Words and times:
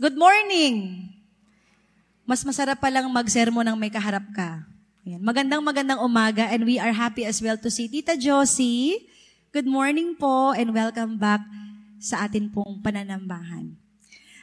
Good 0.00 0.16
morning! 0.16 1.04
Mas 2.24 2.40
masarap 2.40 2.80
palang 2.80 3.04
magsermo 3.12 3.60
ng 3.60 3.76
may 3.76 3.92
kaharap 3.92 4.24
ka. 4.32 4.64
Ayan. 5.04 5.20
Magandang 5.20 5.60
magandang 5.60 6.00
umaga 6.00 6.48
and 6.48 6.64
we 6.64 6.80
are 6.80 6.96
happy 6.96 7.28
as 7.28 7.36
well 7.44 7.60
to 7.60 7.68
see 7.68 7.84
Tita 7.84 8.16
Josie. 8.16 8.96
Good 9.52 9.68
morning 9.68 10.16
po 10.16 10.56
and 10.56 10.72
welcome 10.72 11.20
back 11.20 11.44
sa 12.00 12.24
atin 12.24 12.48
pong 12.48 12.80
pananambahan. 12.80 13.76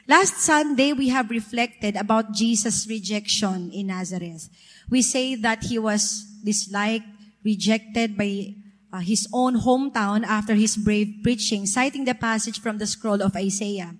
Last 0.06 0.38
Sunday, 0.38 0.94
we 0.94 1.10
have 1.10 1.26
reflected 1.26 1.98
about 1.98 2.30
Jesus' 2.30 2.86
rejection 2.86 3.74
in 3.74 3.90
Nazareth. 3.90 4.46
We 4.86 5.02
say 5.02 5.34
that 5.42 5.66
he 5.66 5.82
was 5.82 6.22
disliked, 6.38 7.10
rejected 7.42 8.14
by 8.14 8.54
uh, 8.92 9.02
his 9.02 9.26
own 9.34 9.58
hometown 9.66 10.22
after 10.22 10.54
his 10.54 10.76
brave 10.76 11.18
preaching, 11.26 11.66
citing 11.66 12.06
the 12.06 12.14
passage 12.14 12.60
from 12.60 12.78
the 12.78 12.86
scroll 12.86 13.20
of 13.22 13.36
Isaiah, 13.36 13.98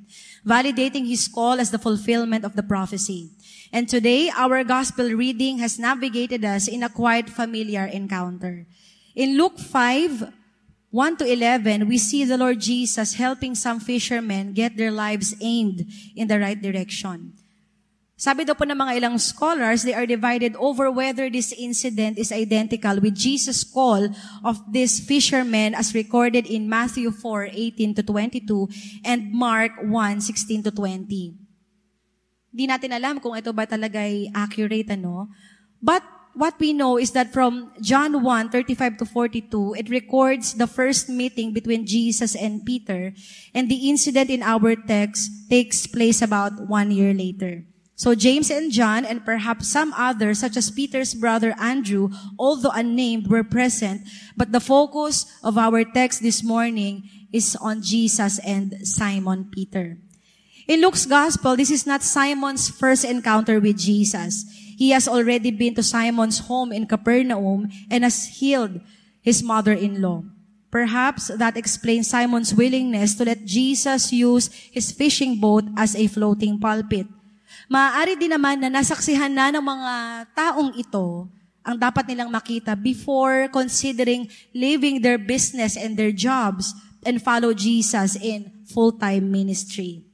validating 0.48 1.06
his 1.06 1.28
call 1.28 1.60
as 1.60 1.70
the 1.70 1.78
fulfillment 1.78 2.44
of 2.44 2.56
the 2.56 2.62
prophecy. 2.62 3.30
And 3.72 3.86
today, 3.86 4.32
our 4.32 4.64
gospel 4.64 5.12
reading 5.12 5.58
has 5.58 5.78
navigated 5.78 6.44
us 6.44 6.66
in 6.66 6.82
a 6.82 6.88
quite 6.88 7.28
familiar 7.28 7.84
encounter. 7.84 8.66
In 9.14 9.36
Luke 9.36 9.58
5, 9.60 10.32
1 10.90 11.16
to 11.18 11.26
11, 11.28 11.86
we 11.86 11.98
see 11.98 12.24
the 12.24 12.38
Lord 12.38 12.60
Jesus 12.60 13.14
helping 13.14 13.54
some 13.54 13.78
fishermen 13.78 14.54
get 14.54 14.76
their 14.76 14.90
lives 14.90 15.36
aimed 15.42 15.84
in 16.16 16.28
the 16.28 16.40
right 16.40 16.56
direction. 16.56 17.36
Sabi 18.18 18.42
daw 18.42 18.58
po 18.58 18.66
ng 18.66 18.74
mga 18.74 18.98
ilang 18.98 19.14
scholars, 19.14 19.86
they 19.86 19.94
are 19.94 20.02
divided 20.02 20.58
over 20.58 20.90
whether 20.90 21.30
this 21.30 21.54
incident 21.54 22.18
is 22.18 22.34
identical 22.34 22.98
with 22.98 23.14
Jesus' 23.14 23.62
call 23.62 24.10
of 24.42 24.58
these 24.74 24.98
fishermen 24.98 25.70
as 25.70 25.94
recorded 25.94 26.42
in 26.50 26.66
Matthew 26.66 27.14
4, 27.14 27.54
18 27.54 27.94
to 27.94 28.02
22 28.02 29.06
and 29.06 29.30
Mark 29.30 29.70
1, 29.86 30.18
16 30.18 30.66
to 30.66 30.74
20. 30.74 31.38
Hindi 32.50 32.64
natin 32.66 32.90
alam 32.90 33.22
kung 33.22 33.38
ito 33.38 33.54
ba 33.54 33.70
talaga 33.70 34.02
ay 34.02 34.26
accurate, 34.34 34.90
ano? 34.98 35.30
But 35.78 36.02
what 36.34 36.58
we 36.58 36.74
know 36.74 36.98
is 36.98 37.14
that 37.14 37.30
from 37.30 37.70
John 37.78 38.26
1, 38.26 38.50
35 38.50 38.98
to 38.98 39.06
42, 39.06 39.78
it 39.78 39.86
records 39.94 40.58
the 40.58 40.66
first 40.66 41.06
meeting 41.06 41.54
between 41.54 41.86
Jesus 41.86 42.34
and 42.34 42.66
Peter, 42.66 43.14
and 43.54 43.70
the 43.70 43.86
incident 43.86 44.26
in 44.26 44.42
our 44.42 44.74
text 44.74 45.30
takes 45.46 45.86
place 45.86 46.18
about 46.18 46.66
one 46.66 46.90
year 46.90 47.14
later. 47.14 47.62
So 47.98 48.14
James 48.14 48.46
and 48.46 48.70
John 48.70 49.02
and 49.02 49.26
perhaps 49.26 49.66
some 49.66 49.90
others, 49.98 50.38
such 50.38 50.56
as 50.56 50.70
Peter's 50.70 51.18
brother 51.18 51.50
Andrew, 51.58 52.14
although 52.38 52.70
unnamed, 52.70 53.26
were 53.26 53.42
present. 53.42 54.06
But 54.38 54.54
the 54.54 54.62
focus 54.62 55.26
of 55.42 55.58
our 55.58 55.82
text 55.82 56.22
this 56.22 56.46
morning 56.46 57.10
is 57.34 57.58
on 57.58 57.82
Jesus 57.82 58.38
and 58.46 58.86
Simon 58.86 59.50
Peter. 59.50 59.98
In 60.70 60.78
Luke's 60.80 61.10
gospel, 61.10 61.58
this 61.58 61.74
is 61.74 61.90
not 61.90 62.06
Simon's 62.06 62.70
first 62.70 63.02
encounter 63.02 63.58
with 63.58 63.82
Jesus. 63.82 64.46
He 64.78 64.94
has 64.94 65.08
already 65.08 65.50
been 65.50 65.74
to 65.74 65.82
Simon's 65.82 66.46
home 66.46 66.70
in 66.70 66.86
Capernaum 66.86 67.66
and 67.90 68.04
has 68.04 68.38
healed 68.38 68.78
his 69.20 69.42
mother-in-law. 69.42 70.22
Perhaps 70.70 71.34
that 71.34 71.56
explains 71.56 72.06
Simon's 72.06 72.54
willingness 72.54 73.16
to 73.16 73.24
let 73.24 73.44
Jesus 73.44 74.12
use 74.12 74.54
his 74.70 74.92
fishing 74.92 75.40
boat 75.40 75.64
as 75.76 75.96
a 75.96 76.06
floating 76.06 76.60
pulpit. 76.60 77.08
Maaari 77.68 78.16
din 78.16 78.32
naman 78.32 78.60
na 78.60 78.68
nasaksihan 78.68 79.32
na 79.32 79.52
ng 79.52 79.64
mga 79.64 79.94
taong 80.32 80.72
ito 80.76 81.28
ang 81.64 81.76
dapat 81.76 82.08
nilang 82.08 82.32
makita 82.32 82.72
before 82.72 83.52
considering 83.52 84.24
leaving 84.56 85.04
their 85.04 85.20
business 85.20 85.76
and 85.76 86.00
their 86.00 86.12
jobs 86.14 86.72
and 87.04 87.20
follow 87.20 87.52
Jesus 87.52 88.16
in 88.16 88.48
full-time 88.64 89.28
ministry. 89.28 90.04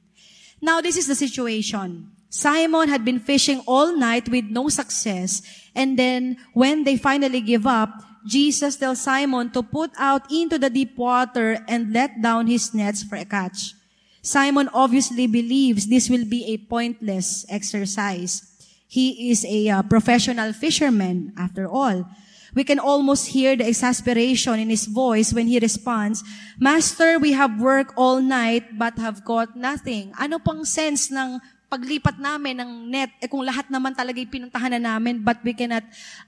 Now, 0.59 0.83
this 0.83 0.97
is 0.99 1.07
the 1.07 1.15
situation. 1.15 2.11
Simon 2.27 2.91
had 2.91 3.07
been 3.07 3.23
fishing 3.23 3.63
all 3.63 3.95
night 3.95 4.27
with 4.27 4.51
no 4.51 4.67
success, 4.67 5.39
and 5.71 5.95
then 5.95 6.35
when 6.51 6.83
they 6.83 6.99
finally 6.99 7.39
give 7.39 7.63
up, 7.63 7.91
Jesus 8.27 8.75
tells 8.75 8.99
Simon 8.99 9.53
to 9.55 9.63
put 9.63 9.93
out 9.95 10.27
into 10.27 10.57
the 10.57 10.67
deep 10.67 10.97
water 10.97 11.63
and 11.69 11.93
let 11.93 12.19
down 12.19 12.47
his 12.47 12.73
nets 12.73 13.03
for 13.03 13.15
a 13.15 13.23
catch. 13.23 13.77
Simon 14.25 14.73
obviously 14.73 15.29
believes 15.29 15.85
this 15.85 16.09
will 16.09 16.25
be 16.25 16.49
a 16.49 16.57
pointless 16.57 17.45
exercise. 17.45 18.41
He 18.89 19.29
is 19.29 19.45
a 19.45 19.69
uh, 19.69 19.81
professional 19.85 20.49
fisherman, 20.49 21.29
after 21.37 21.69
all. 21.69 22.09
We 22.57 22.65
can 22.65 22.81
almost 22.81 23.37
hear 23.37 23.53
the 23.53 23.69
exasperation 23.69 24.57
in 24.57 24.73
his 24.73 24.89
voice 24.89 25.29
when 25.29 25.45
he 25.45 25.61
responds, 25.61 26.25
Master, 26.57 27.19
we 27.19 27.37
have 27.37 27.61
worked 27.61 27.93
all 27.93 28.17
night 28.17 28.79
but 28.79 28.97
have 28.97 29.21
caught 29.21 29.53
nothing. 29.53 30.09
Ano 30.17 30.41
pang 30.41 30.65
sense 30.65 31.13
ng 31.13 31.37
paglipat 31.69 32.17
namin 32.17 32.57
ng 32.63 32.71
net? 32.89 33.13
Eh 33.21 33.29
kung 33.29 33.45
lahat 33.45 33.69
naman 33.69 33.93
talaga 33.93 34.17
pinuntahan 34.25 34.73
na 34.79 34.97
namin 34.97 35.21
but 35.21 35.37
we 35.45 35.53
cannot 35.53 35.83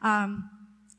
um, 0.06 0.46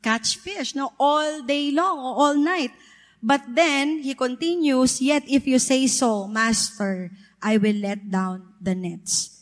catch 0.01 0.35
fish 0.41 0.75
no 0.75 0.91
all 0.99 1.45
day 1.47 1.71
long 1.71 1.95
all 1.95 2.35
night. 2.35 2.73
But 3.19 3.43
then, 3.51 3.99
he 3.99 4.15
continues, 4.15 5.03
Yet 5.03 5.27
if 5.27 5.45
you 5.45 5.59
say 5.59 5.87
so, 5.87 6.27
Master, 6.27 7.11
I 7.43 7.59
will 7.59 7.75
let 7.75 8.07
down 8.07 8.55
the 8.59 8.75
nets. 8.75 9.39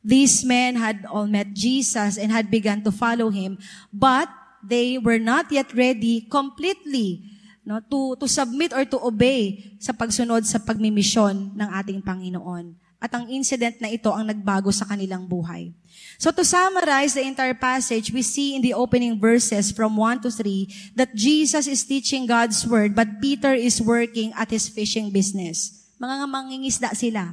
These 0.00 0.44
men 0.48 0.80
had 0.80 1.04
all 1.04 1.28
met 1.28 1.52
Jesus 1.52 2.16
and 2.16 2.32
had 2.32 2.48
begun 2.48 2.80
to 2.88 2.92
follow 2.92 3.28
him, 3.28 3.60
but 3.92 4.32
they 4.64 4.96
were 4.96 5.20
not 5.20 5.52
yet 5.52 5.72
ready 5.76 6.24
completely 6.24 7.20
no, 7.64 7.84
to, 7.84 8.16
to 8.16 8.26
submit 8.28 8.72
or 8.72 8.88
to 8.88 8.96
obey 8.96 9.76
sa 9.76 9.92
pagsunod 9.92 10.48
sa 10.48 10.56
pagmimisyon 10.56 11.52
ng 11.52 11.68
ating 11.76 12.00
Panginoon. 12.00 12.72
At 13.00 13.12
ang 13.16 13.28
incident 13.28 13.80
na 13.80 13.92
ito 13.92 14.08
ang 14.12 14.28
nagbago 14.28 14.72
sa 14.72 14.88
kanilang 14.88 15.28
buhay. 15.28 15.72
So 16.20 16.28
to 16.28 16.44
summarize 16.44 17.16
the 17.16 17.24
entire 17.24 17.56
passage, 17.56 18.12
we 18.12 18.20
see 18.20 18.52
in 18.54 18.60
the 18.60 18.76
opening 18.76 19.16
verses 19.16 19.72
from 19.72 19.96
1 19.96 20.20
to 20.20 20.30
3 20.30 20.92
that 20.94 21.16
Jesus 21.16 21.64
is 21.64 21.80
teaching 21.80 22.28
God's 22.28 22.68
word, 22.68 22.94
but 22.94 23.24
Peter 23.24 23.56
is 23.56 23.80
working 23.80 24.36
at 24.36 24.52
his 24.52 24.68
fishing 24.68 25.08
business. 25.08 25.80
Mga 25.96 26.28
mangingisda 26.28 26.92
sila. 26.92 27.32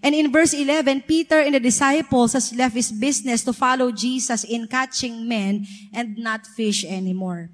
And 0.00 0.16
in 0.16 0.32
verse 0.32 0.56
11, 0.56 1.04
Peter 1.04 1.44
and 1.44 1.54
the 1.54 1.60
disciples 1.60 2.32
has 2.32 2.56
left 2.56 2.72
his 2.72 2.88
business 2.88 3.44
to 3.44 3.52
follow 3.52 3.92
Jesus 3.92 4.48
in 4.48 4.64
catching 4.64 5.28
men 5.28 5.68
and 5.92 6.16
not 6.16 6.48
fish 6.48 6.88
anymore. 6.88 7.52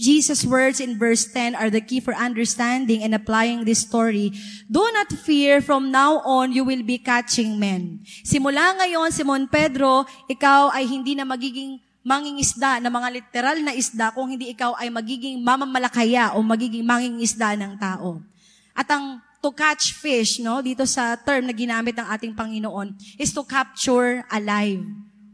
Jesus' 0.00 0.48
words 0.48 0.80
in 0.80 0.96
verse 0.96 1.28
10 1.28 1.52
are 1.60 1.68
the 1.68 1.84
key 1.84 2.00
for 2.00 2.16
understanding 2.16 3.04
and 3.04 3.12
applying 3.12 3.68
this 3.68 3.84
story. 3.84 4.32
Do 4.64 4.80
not 4.96 5.12
fear, 5.12 5.60
from 5.60 5.92
now 5.92 6.24
on, 6.24 6.56
you 6.56 6.64
will 6.64 6.80
be 6.80 6.96
catching 6.96 7.60
men. 7.60 8.00
Simula 8.24 8.80
ngayon, 8.80 9.12
Simon 9.12 9.44
Pedro, 9.44 10.08
ikaw 10.24 10.72
ay 10.72 10.88
hindi 10.88 11.12
na 11.12 11.28
magiging 11.28 11.84
mangingisda 12.00 12.80
na 12.80 12.88
mga 12.88 13.08
literal 13.12 13.56
na 13.60 13.76
isda 13.76 14.08
kung 14.16 14.32
hindi 14.32 14.48
ikaw 14.48 14.72
ay 14.80 14.88
magiging 14.88 15.36
mamamalakaya 15.44 16.32
o 16.32 16.40
magiging 16.40 16.80
mangingisda 16.80 17.52
ng 17.60 17.76
tao. 17.76 18.24
At 18.72 18.88
ang 18.88 19.20
to 19.44 19.52
catch 19.52 19.92
fish, 19.92 20.40
no, 20.40 20.64
dito 20.64 20.88
sa 20.88 21.12
term 21.20 21.44
na 21.44 21.52
ginamit 21.52 21.92
ng 21.92 22.08
ating 22.08 22.32
Panginoon, 22.32 22.96
is 23.20 23.36
to 23.36 23.44
capture 23.44 24.24
alive. 24.32 24.80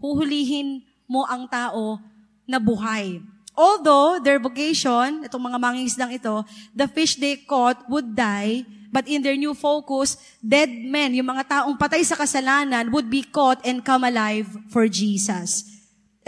Huhulihin 0.03 0.83
mo 1.07 1.23
ang 1.23 1.47
tao 1.47 2.03
na 2.51 2.59
buhay. 2.59 3.23
Although 3.57 4.21
their 4.21 4.37
vocation, 4.37 5.25
itong 5.25 5.49
mga 5.49 5.57
mangingisdang 5.57 6.13
ito, 6.13 6.45
the 6.77 6.85
fish 6.85 7.17
they 7.17 7.41
caught 7.41 7.89
would 7.89 8.13
die, 8.13 8.69
but 8.93 9.09
in 9.09 9.25
their 9.25 9.37
new 9.37 9.57
focus, 9.57 10.21
dead 10.45 10.69
men, 10.69 11.17
yung 11.17 11.33
mga 11.33 11.49
taong 11.49 11.81
patay 11.81 12.05
sa 12.05 12.21
kasalanan, 12.21 12.93
would 12.93 13.09
be 13.09 13.25
caught 13.25 13.65
and 13.65 13.81
come 13.81 14.05
alive 14.05 14.45
for 14.69 14.85
Jesus. 14.93 15.65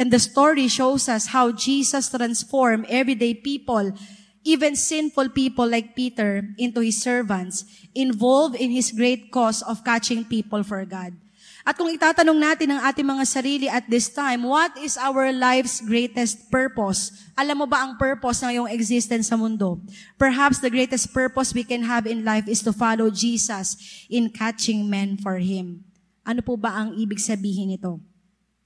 And 0.01 0.09
the 0.09 0.17
story 0.17 0.73
shows 0.73 1.05
us 1.05 1.37
how 1.37 1.53
Jesus 1.53 2.09
transformed 2.09 2.89
everyday 2.89 3.37
people, 3.37 3.93
even 4.41 4.73
sinful 4.73 5.37
people 5.37 5.69
like 5.69 5.93
Peter, 5.93 6.49
into 6.57 6.81
his 6.81 6.97
servants, 6.97 7.69
involved 7.93 8.57
in 8.57 8.73
his 8.73 8.89
great 8.89 9.29
cause 9.29 9.61
of 9.61 9.85
catching 9.85 10.25
people 10.25 10.65
for 10.65 10.81
God. 10.89 11.13
At 11.69 11.77
kung 11.77 11.93
itatanong 11.93 12.41
natin 12.41 12.73
ang 12.73 12.81
ating 12.81 13.05
mga 13.05 13.25
sarili 13.29 13.69
at 13.69 13.85
this 13.93 14.09
time, 14.09 14.49
what 14.49 14.73
is 14.81 14.97
our 14.97 15.29
life's 15.37 15.85
greatest 15.85 16.49
purpose? 16.49 17.13
Alam 17.37 17.61
mo 17.61 17.67
ba 17.69 17.85
ang 17.85 18.01
purpose 18.01 18.41
ng 18.41 18.57
iyong 18.57 18.73
existence 18.73 19.29
sa 19.29 19.37
mundo? 19.37 19.77
Perhaps 20.17 20.65
the 20.65 20.73
greatest 20.73 21.13
purpose 21.13 21.53
we 21.53 21.61
can 21.61 21.85
have 21.85 22.09
in 22.09 22.25
life 22.25 22.49
is 22.49 22.65
to 22.65 22.73
follow 22.73 23.13
Jesus 23.13 23.77
in 24.09 24.33
catching 24.33 24.89
men 24.89 25.21
for 25.21 25.37
Him. 25.37 25.85
Ano 26.25 26.41
po 26.41 26.57
ba 26.57 26.73
ang 26.73 26.97
ibig 26.97 27.21
sabihin 27.21 27.69
nito? 27.69 28.01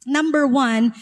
Number 0.06 0.46
one, 0.46 0.94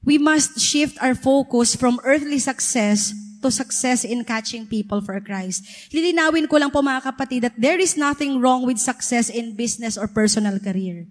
we 0.00 0.16
must 0.16 0.56
shift 0.56 0.96
our 1.04 1.12
focus 1.12 1.76
from 1.76 2.00
earthly 2.08 2.40
success 2.40 3.12
to 3.44 3.52
success 3.52 4.00
in 4.00 4.24
catching 4.24 4.64
people 4.64 5.04
for 5.04 5.20
Christ. 5.20 5.60
Lilinawin 5.92 6.48
ko 6.48 6.56
lang 6.56 6.72
po 6.72 6.80
mga 6.80 7.04
kapatid 7.04 7.44
that 7.44 7.56
there 7.60 7.76
is 7.76 8.00
nothing 8.00 8.40
wrong 8.40 8.64
with 8.64 8.80
success 8.80 9.28
in 9.28 9.52
business 9.52 10.00
or 10.00 10.08
personal 10.08 10.56
career. 10.56 11.04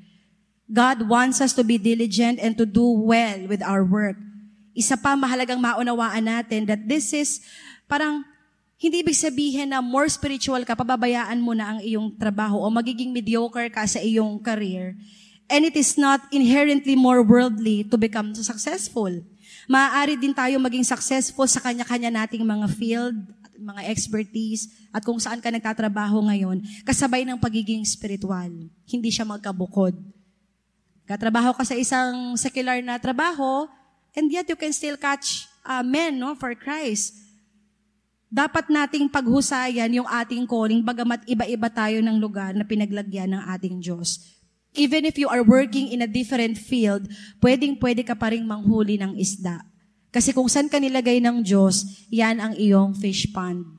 God 0.67 1.07
wants 1.07 1.39
us 1.39 1.55
to 1.55 1.63
be 1.63 1.79
diligent 1.79 2.43
and 2.43 2.59
to 2.59 2.67
do 2.67 2.83
well 2.83 3.47
with 3.47 3.63
our 3.63 3.87
work. 3.87 4.19
Isa 4.75 4.99
pa 4.99 5.15
mahalagang 5.15 5.63
maunawaan 5.63 6.27
natin 6.27 6.67
that 6.67 6.83
this 6.85 7.15
is 7.15 7.41
parang 7.87 8.27
Hindi 8.77 9.01
ibig 9.01 9.17
sabihin 9.17 9.73
na 9.73 9.81
more 9.81 10.05
spiritual 10.05 10.61
ka, 10.61 10.77
pababayaan 10.77 11.41
mo 11.41 11.57
na 11.57 11.73
ang 11.73 11.79
iyong 11.81 12.13
trabaho 12.13 12.61
o 12.61 12.69
magiging 12.69 13.09
mediocre 13.09 13.73
ka 13.73 13.81
sa 13.89 13.97
iyong 13.97 14.37
career. 14.37 14.93
And 15.49 15.65
it 15.65 15.73
is 15.73 15.97
not 15.97 16.21
inherently 16.29 16.93
more 16.93 17.25
worldly 17.25 17.89
to 17.89 17.97
become 17.97 18.37
successful. 18.37 19.09
Maaari 19.65 20.13
din 20.13 20.29
tayo 20.29 20.61
maging 20.61 20.85
successful 20.85 21.49
sa 21.49 21.57
kanya-kanya 21.57 22.13
nating 22.13 22.45
mga 22.45 22.67
field, 22.77 23.17
mga 23.57 23.81
expertise, 23.89 24.69
at 24.93 25.01
kung 25.01 25.17
saan 25.17 25.41
ka 25.41 25.49
nagtatrabaho 25.49 26.21
ngayon, 26.29 26.61
kasabay 26.85 27.25
ng 27.25 27.41
pagiging 27.41 27.81
spiritual. 27.81 28.69
Hindi 28.85 29.09
siya 29.09 29.25
magkabukod. 29.25 29.97
Katrabaho 31.07 31.55
ka 31.55 31.63
sa 31.63 31.73
isang 31.73 32.35
secular 32.35 32.83
na 32.83 32.99
trabaho, 32.99 33.65
and 34.11 34.27
yet 34.27 34.45
you 34.51 34.59
can 34.59 34.75
still 34.75 34.99
catch 34.99 35.47
uh, 35.63 35.79
men 35.81 36.19
no, 36.19 36.35
for 36.35 36.51
Christ 36.51 37.27
dapat 38.27 38.67
nating 38.67 39.07
paghusayan 39.07 39.87
yung 40.03 40.07
ating 40.07 40.43
calling 40.43 40.83
bagamat 40.83 41.23
iba-iba 41.23 41.71
tayo 41.71 42.03
ng 42.03 42.19
lugar 42.19 42.51
na 42.51 42.67
pinaglagyan 42.67 43.31
ng 43.39 43.43
ating 43.55 43.79
Diyos. 43.79 44.35
Even 44.75 45.07
if 45.07 45.15
you 45.15 45.31
are 45.31 45.41
working 45.41 45.89
in 45.89 46.03
a 46.03 46.09
different 46.11 46.59
field, 46.59 47.07
pwedeng-pwede 47.39 48.03
ka 48.03 48.13
pa 48.13 48.35
rin 48.35 48.43
manghuli 48.45 48.99
ng 48.99 49.15
isda. 49.15 49.63
Kasi 50.11 50.35
kung 50.35 50.51
saan 50.51 50.67
ka 50.67 50.77
nilagay 50.77 51.23
ng 51.23 51.41
Diyos, 51.41 52.05
yan 52.11 52.43
ang 52.43 52.53
iyong 52.53 52.93
fish 52.93 53.31
pond. 53.31 53.76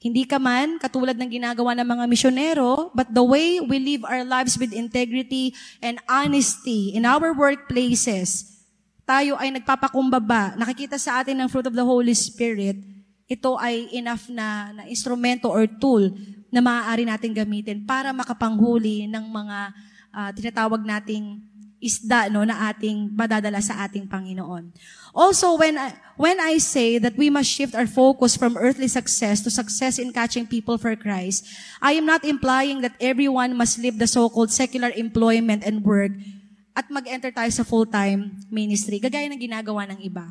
Hindi 0.00 0.24
ka 0.24 0.40
man 0.40 0.80
katulad 0.80 1.12
ng 1.12 1.28
ginagawa 1.28 1.76
ng 1.76 1.84
mga 1.84 2.04
misyonero, 2.08 2.88
but 2.96 3.12
the 3.12 3.20
way 3.20 3.60
we 3.60 3.76
live 3.76 4.00
our 4.08 4.24
lives 4.24 4.56
with 4.56 4.72
integrity 4.72 5.52
and 5.84 6.00
honesty 6.08 6.96
in 6.96 7.04
our 7.04 7.36
workplaces, 7.36 8.48
tayo 9.04 9.36
ay 9.36 9.52
nagpapakumbaba, 9.52 10.56
nakikita 10.56 10.96
sa 10.96 11.20
atin 11.20 11.36
ng 11.44 11.52
fruit 11.52 11.68
of 11.68 11.76
the 11.76 11.84
Holy 11.84 12.16
Spirit, 12.16 12.80
ito 13.28 13.60
ay 13.60 13.92
enough 13.92 14.24
na, 14.32 14.72
na 14.72 14.82
instrumento 14.88 15.52
or 15.52 15.68
tool 15.68 16.08
na 16.48 16.64
maaari 16.64 17.04
natin 17.04 17.36
gamitin 17.36 17.84
para 17.84 18.08
makapanghuli 18.16 19.04
ng 19.04 19.24
mga 19.28 19.58
uh, 20.16 20.30
tinatawag 20.32 20.80
nating 20.80 21.44
isda 21.80 22.28
no 22.28 22.44
na 22.44 22.68
ating 22.68 23.08
madadala 23.16 23.58
sa 23.64 23.88
ating 23.88 24.04
Panginoon. 24.04 24.68
Also 25.16 25.56
when 25.56 25.80
I, 25.80 25.96
when 26.14 26.36
I 26.38 26.60
say 26.60 27.00
that 27.00 27.16
we 27.16 27.32
must 27.32 27.48
shift 27.48 27.72
our 27.72 27.88
focus 27.88 28.36
from 28.36 28.60
earthly 28.60 28.86
success 28.86 29.40
to 29.42 29.50
success 29.50 29.96
in 29.96 30.12
catching 30.12 30.44
people 30.46 30.76
for 30.76 30.92
Christ, 30.94 31.48
I 31.80 31.96
am 31.96 32.04
not 32.04 32.22
implying 32.22 32.84
that 32.84 32.94
everyone 33.00 33.56
must 33.56 33.80
leave 33.80 33.96
the 33.96 34.06
so-called 34.06 34.52
secular 34.52 34.92
employment 34.92 35.64
and 35.64 35.80
work 35.80 36.12
at 36.76 36.86
mag-enter 36.92 37.32
tayo 37.34 37.50
sa 37.50 37.66
full-time 37.66 38.46
ministry, 38.52 39.02
gagaya 39.02 39.26
ng 39.26 39.40
ginagawa 39.40 39.88
ng 39.90 40.04
iba. 40.06 40.30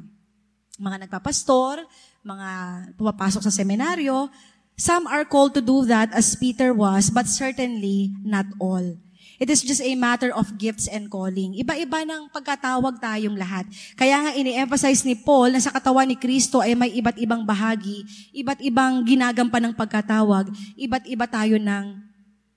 Mga 0.79 1.09
nagpapastor, 1.09 1.83
mga 2.23 2.49
pumapasok 2.95 3.43
sa 3.43 3.51
seminaryo. 3.51 4.31
Some 4.79 5.11
are 5.11 5.27
called 5.27 5.59
to 5.59 5.63
do 5.65 5.83
that 5.91 6.15
as 6.15 6.39
Peter 6.39 6.71
was, 6.71 7.11
but 7.11 7.27
certainly 7.27 8.15
not 8.23 8.47
all. 8.63 8.95
It 9.39 9.47
is 9.47 9.63
just 9.63 9.79
a 9.79 9.93
matter 9.95 10.35
of 10.35 10.59
gifts 10.59 10.91
and 10.91 11.07
calling. 11.07 11.55
Iba-iba 11.55 12.03
ng 12.03 12.27
pagkatawag 12.27 12.99
tayong 12.99 13.39
lahat. 13.39 13.63
Kaya 13.95 14.19
nga 14.19 14.31
ini-emphasize 14.35 15.07
ni 15.07 15.15
Paul 15.15 15.55
na 15.55 15.63
sa 15.63 15.71
katawan 15.71 16.11
ni 16.11 16.19
Kristo 16.19 16.59
ay 16.59 16.75
may 16.75 16.91
iba't 16.91 17.15
ibang 17.15 17.47
bahagi, 17.47 18.03
iba't 18.35 18.59
ibang 18.59 18.99
ginagampan 19.07 19.71
ng 19.71 19.73
pagkatawag, 19.79 20.51
iba't 20.75 21.07
iba 21.07 21.23
tayo 21.23 21.55
ng 21.55 21.85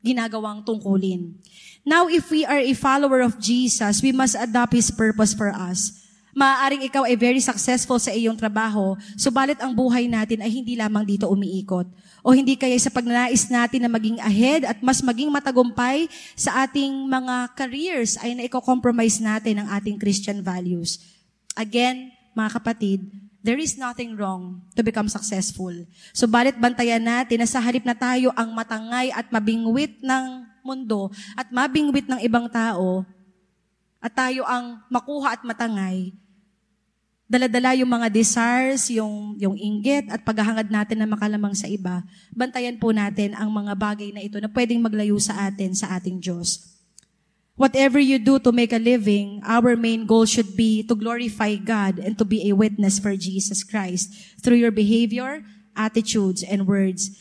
ginagawang 0.03 0.67
tungkulin. 0.67 1.39
Now, 1.87 2.11
if 2.11 2.27
we 2.35 2.43
are 2.43 2.59
a 2.59 2.75
follower 2.75 3.23
of 3.23 3.39
Jesus, 3.39 4.03
we 4.03 4.11
must 4.11 4.35
adopt 4.35 4.75
His 4.75 4.91
purpose 4.91 5.31
for 5.31 5.55
us. 5.55 6.03
Maaaring 6.33 6.83
ikaw 6.83 7.05
ay 7.05 7.15
very 7.15 7.45
successful 7.45 8.01
sa 8.01 8.11
iyong 8.11 8.35
trabaho, 8.35 8.97
subalit 9.21 9.61
ang 9.61 9.71
buhay 9.71 10.09
natin 10.09 10.41
ay 10.41 10.51
hindi 10.51 10.75
lamang 10.75 11.05
dito 11.05 11.29
umiikot. 11.29 11.85
O 12.23 12.31
hindi 12.31 12.55
kaya 12.55 12.79
sa 12.79 12.87
pagnanais 12.87 13.51
natin 13.51 13.83
na 13.83 13.91
maging 13.91 14.23
ahead 14.23 14.63
at 14.63 14.79
mas 14.79 15.03
maging 15.03 15.27
matagumpay 15.27 16.07
sa 16.39 16.63
ating 16.63 17.11
mga 17.11 17.51
careers 17.59 18.15
ay 18.23 18.39
na 18.39 18.47
compromise 18.63 19.19
natin 19.19 19.59
ang 19.59 19.69
ating 19.75 19.99
Christian 19.99 20.39
values. 20.39 21.03
Again, 21.59 22.15
mga 22.33 22.63
kapatid, 22.63 23.11
there 23.43 23.59
is 23.59 23.75
nothing 23.75 24.15
wrong 24.15 24.63
to 24.79 24.87
become 24.87 25.11
successful. 25.11 25.75
Subalit 26.15 26.55
bantayan 26.63 27.03
natin 27.03 27.43
na 27.43 27.49
sa 27.51 27.59
halip 27.59 27.83
na 27.83 27.99
tayo 27.99 28.31
ang 28.39 28.55
matangay 28.55 29.11
at 29.11 29.27
mabingwit 29.35 29.99
ng 29.99 30.47
mundo 30.63 31.11
at 31.35 31.51
mabingwit 31.51 32.07
ng 32.07 32.23
ibang 32.23 32.47
tao, 32.47 33.03
at 34.03 34.15
tayo 34.15 34.43
ang 34.47 34.83
makuha 34.91 35.39
at 35.39 35.43
matangay, 35.47 36.11
daladala 37.33 37.73
yung 37.73 37.89
mga 37.89 38.13
desires, 38.13 38.93
yung, 38.93 39.41
yung 39.41 39.57
inggit 39.57 40.05
at 40.13 40.21
paghahangad 40.21 40.69
natin 40.69 41.01
na 41.01 41.09
makalamang 41.09 41.57
sa 41.57 41.65
iba, 41.65 42.05
bantayan 42.29 42.77
po 42.77 42.93
natin 42.93 43.33
ang 43.33 43.49
mga 43.49 43.73
bagay 43.73 44.13
na 44.13 44.21
ito 44.21 44.37
na 44.37 44.53
pwedeng 44.53 44.85
maglayo 44.85 45.17
sa 45.17 45.49
atin, 45.49 45.73
sa 45.73 45.97
ating 45.97 46.21
Diyos. 46.21 46.61
Whatever 47.57 47.97
you 47.97 48.21
do 48.21 48.37
to 48.37 48.53
make 48.53 48.77
a 48.77 48.81
living, 48.81 49.41
our 49.49 49.73
main 49.81 50.05
goal 50.05 50.29
should 50.29 50.53
be 50.53 50.85
to 50.85 50.93
glorify 50.93 51.57
God 51.57 52.05
and 52.05 52.21
to 52.21 52.25
be 52.29 52.45
a 52.49 52.57
witness 52.57 53.01
for 53.01 53.17
Jesus 53.17 53.65
Christ 53.65 54.13
through 54.45 54.61
your 54.61 54.73
behavior, 54.73 55.41
attitudes, 55.73 56.45
and 56.45 56.69
words. 56.69 57.17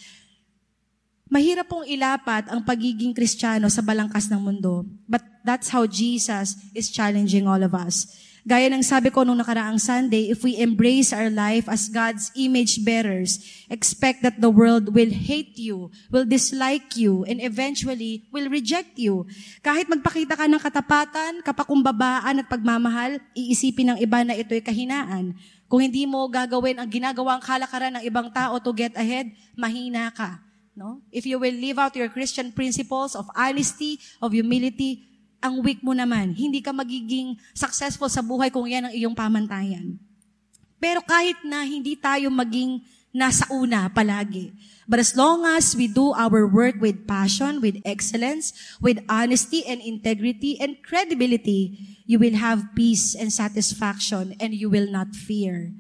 Mahirap 1.32 1.72
pong 1.72 1.88
ilapat 1.88 2.52
ang 2.52 2.68
pagiging 2.68 3.16
kristyano 3.16 3.72
sa 3.72 3.80
balangkas 3.80 4.28
ng 4.28 4.44
mundo, 4.44 4.84
but 5.08 5.24
that's 5.48 5.72
how 5.72 5.88
Jesus 5.88 6.60
is 6.76 6.92
challenging 6.92 7.48
all 7.48 7.64
of 7.64 7.72
us. 7.72 8.12
Gaya 8.42 8.74
ng 8.74 8.82
sabi 8.82 9.14
ko 9.14 9.22
nung 9.22 9.38
nakaraang 9.38 9.78
Sunday, 9.78 10.34
if 10.34 10.42
we 10.42 10.58
embrace 10.58 11.14
our 11.14 11.30
life 11.30 11.70
as 11.70 11.94
God's 11.94 12.34
image 12.34 12.82
bearers, 12.82 13.38
expect 13.70 14.26
that 14.26 14.42
the 14.42 14.50
world 14.50 14.98
will 14.98 15.14
hate 15.14 15.54
you, 15.62 15.94
will 16.10 16.26
dislike 16.26 16.98
you, 16.98 17.22
and 17.30 17.38
eventually 17.38 18.26
will 18.34 18.50
reject 18.50 18.98
you. 18.98 19.30
Kahit 19.62 19.86
magpakita 19.86 20.34
ka 20.34 20.50
ng 20.50 20.58
katapatan, 20.58 21.46
kapakumbabaan 21.46 22.42
at 22.42 22.48
pagmamahal, 22.50 23.22
iisipin 23.38 23.94
ng 23.94 23.98
iba 24.02 24.26
na 24.26 24.34
ito'y 24.34 24.66
kahinaan. 24.66 25.38
Kung 25.70 25.86
hindi 25.86 26.10
mo 26.10 26.26
gagawin 26.26 26.82
ang 26.82 26.90
ginagawang 26.90 27.40
kalakaran 27.46 28.02
ng 28.02 28.04
ibang 28.10 28.34
tao 28.34 28.58
to 28.58 28.74
get 28.74 28.98
ahead, 28.98 29.30
mahina 29.54 30.10
ka. 30.10 30.42
No? 30.74 31.04
If 31.14 31.30
you 31.30 31.38
will 31.38 31.54
live 31.54 31.78
out 31.78 31.94
your 31.94 32.10
Christian 32.10 32.50
principles 32.50 33.14
of 33.14 33.30
honesty, 33.38 34.02
of 34.18 34.34
humility, 34.34 35.11
ang 35.42 35.60
weak 35.66 35.82
mo 35.82 35.92
naman. 35.92 36.38
Hindi 36.38 36.62
ka 36.62 36.72
magiging 36.72 37.36
successful 37.58 38.08
sa 38.08 38.22
buhay 38.22 38.54
kung 38.54 38.70
yan 38.70 38.88
ang 38.88 38.94
iyong 38.94 39.18
pamantayan. 39.18 39.98
Pero 40.78 41.02
kahit 41.02 41.42
na 41.46 41.66
hindi 41.66 41.98
tayo 41.98 42.30
maging 42.30 42.82
nasa 43.12 43.44
una 43.52 43.92
palagi. 43.92 44.56
But 44.88 45.00
as 45.04 45.16
long 45.16 45.44
as 45.46 45.76
we 45.76 45.88
do 45.88 46.16
our 46.16 46.48
work 46.48 46.80
with 46.80 47.06
passion, 47.06 47.60
with 47.60 47.80
excellence, 47.84 48.56
with 48.80 49.04
honesty 49.08 49.64
and 49.68 49.84
integrity 49.84 50.58
and 50.60 50.80
credibility, 50.82 51.78
you 52.08 52.18
will 52.18 52.36
have 52.40 52.72
peace 52.76 53.16
and 53.16 53.32
satisfaction 53.32 54.36
and 54.40 54.56
you 54.56 54.72
will 54.72 54.90
not 54.90 55.16
fear. 55.16 55.72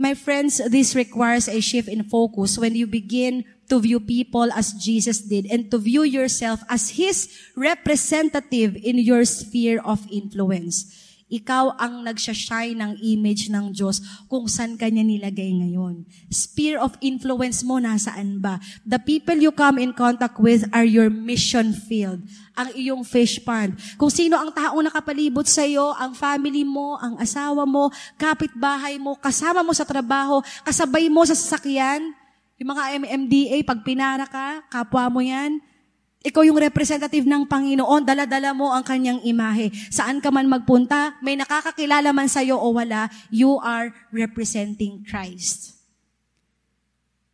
My 0.00 0.16
friends, 0.16 0.64
this 0.72 0.96
requires 0.96 1.44
a 1.44 1.60
shift 1.60 1.88
in 1.88 2.08
focus 2.08 2.56
when 2.56 2.72
you 2.72 2.88
begin 2.88 3.44
to 3.70 3.78
view 3.78 4.02
people 4.02 4.50
as 4.52 4.74
Jesus 4.74 5.22
did 5.22 5.46
and 5.46 5.70
to 5.70 5.78
view 5.78 6.02
yourself 6.02 6.60
as 6.66 6.98
His 6.98 7.30
representative 7.54 8.74
in 8.74 8.98
your 8.98 9.22
sphere 9.24 9.78
of 9.86 10.02
influence. 10.10 10.90
Ikaw 11.30 11.78
ang 11.78 12.02
nagsashine 12.02 12.74
ng 12.74 12.98
image 12.98 13.54
ng 13.54 13.70
Diyos 13.70 14.02
kung 14.26 14.50
saan 14.50 14.74
kanya 14.74 15.06
nilagay 15.06 15.54
ngayon. 15.62 16.02
Sphere 16.26 16.82
of 16.82 16.98
influence 16.98 17.62
mo 17.62 17.78
nasaan 17.78 18.42
ba? 18.42 18.58
The 18.82 18.98
people 18.98 19.38
you 19.38 19.54
come 19.54 19.78
in 19.78 19.94
contact 19.94 20.42
with 20.42 20.66
are 20.74 20.82
your 20.82 21.06
mission 21.06 21.70
field. 21.70 22.18
Ang 22.58 22.74
iyong 22.74 23.06
fish 23.06 23.38
pond. 23.46 23.78
Kung 23.94 24.10
sino 24.10 24.42
ang 24.42 24.50
taong 24.50 24.82
nakapalibot 24.90 25.46
sa 25.46 25.62
iyo, 25.62 25.94
ang 25.94 26.18
family 26.18 26.66
mo, 26.66 26.98
ang 26.98 27.14
asawa 27.22 27.62
mo, 27.62 27.94
kapitbahay 28.18 28.98
mo, 28.98 29.14
kasama 29.14 29.62
mo 29.62 29.70
sa 29.70 29.86
trabaho, 29.86 30.42
kasabay 30.66 31.06
mo 31.06 31.22
sa 31.22 31.38
sasakyan, 31.38 32.10
yung 32.60 32.76
mga 32.76 32.84
MMDA, 33.00 33.64
pag 33.64 33.80
pinara 33.80 34.28
ka, 34.28 34.60
kapwa 34.68 35.08
mo 35.08 35.24
yan, 35.24 35.64
ikaw 36.20 36.44
yung 36.44 36.60
representative 36.60 37.24
ng 37.24 37.48
Panginoon, 37.48 38.04
dala-dala 38.04 38.52
mo 38.52 38.68
ang 38.68 38.84
kanyang 38.84 39.24
imahe. 39.24 39.72
Saan 39.88 40.20
ka 40.20 40.28
man 40.28 40.44
magpunta, 40.44 41.16
may 41.24 41.40
nakakakilala 41.40 42.12
man 42.12 42.28
sa'yo 42.28 42.60
o 42.60 42.76
wala, 42.76 43.08
you 43.32 43.56
are 43.64 43.88
representing 44.12 45.00
Christ. 45.08 45.80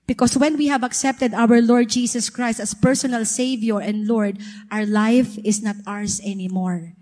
Because 0.06 0.38
when 0.38 0.54
we 0.54 0.71
have 0.71 0.87
accepted 0.87 1.35
our 1.35 1.59
Lord 1.59 1.90
Jesus 1.90 2.30
Christ 2.30 2.62
as 2.62 2.78
personal 2.78 3.26
Savior 3.26 3.83
and 3.83 4.06
Lord, 4.06 4.38
our 4.71 4.87
life 4.87 5.35
is 5.42 5.59
not 5.59 5.75
ours 5.83 6.23
anymore. 6.23 6.95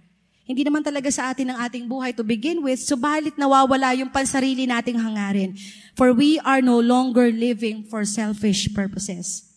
Hindi 0.45 0.61
naman 0.61 0.85
talaga 0.85 1.09
sa 1.09 1.33
atin 1.33 1.53
ang 1.53 1.59
ating 1.65 1.89
buhay 1.89 2.13
to 2.13 2.21
begin 2.21 2.61
with, 2.61 2.77
subalit 2.77 3.33
nawawala 3.41 3.97
yung 3.97 4.13
pansarili 4.13 4.69
nating 4.69 5.01
hangarin. 5.01 5.57
For 5.97 6.13
we 6.13 6.37
are 6.45 6.61
no 6.61 6.85
longer 6.85 7.33
living 7.33 7.89
for 7.89 8.05
selfish 8.05 8.69
purposes. 8.77 9.49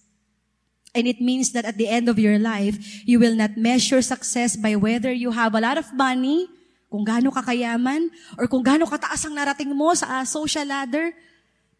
And 0.96 1.04
it 1.06 1.20
means 1.20 1.52
that 1.52 1.68
at 1.68 1.76
the 1.76 1.92
end 1.92 2.08
of 2.08 2.16
your 2.16 2.40
life, 2.40 2.80
you 3.04 3.20
will 3.20 3.36
not 3.36 3.60
measure 3.60 4.00
success 4.00 4.56
by 4.56 4.80
whether 4.80 5.12
you 5.12 5.36
have 5.36 5.54
a 5.54 5.62
lot 5.62 5.76
of 5.76 5.92
money, 5.92 6.48
kung 6.88 7.04
gaano 7.04 7.36
kakayaman, 7.36 8.08
or 8.40 8.48
kung 8.48 8.64
gaano 8.64 8.88
kataas 8.88 9.28
ang 9.28 9.36
narating 9.36 9.76
mo 9.76 9.92
sa 9.92 10.24
uh, 10.24 10.26
social 10.26 10.64
ladder. 10.64 11.12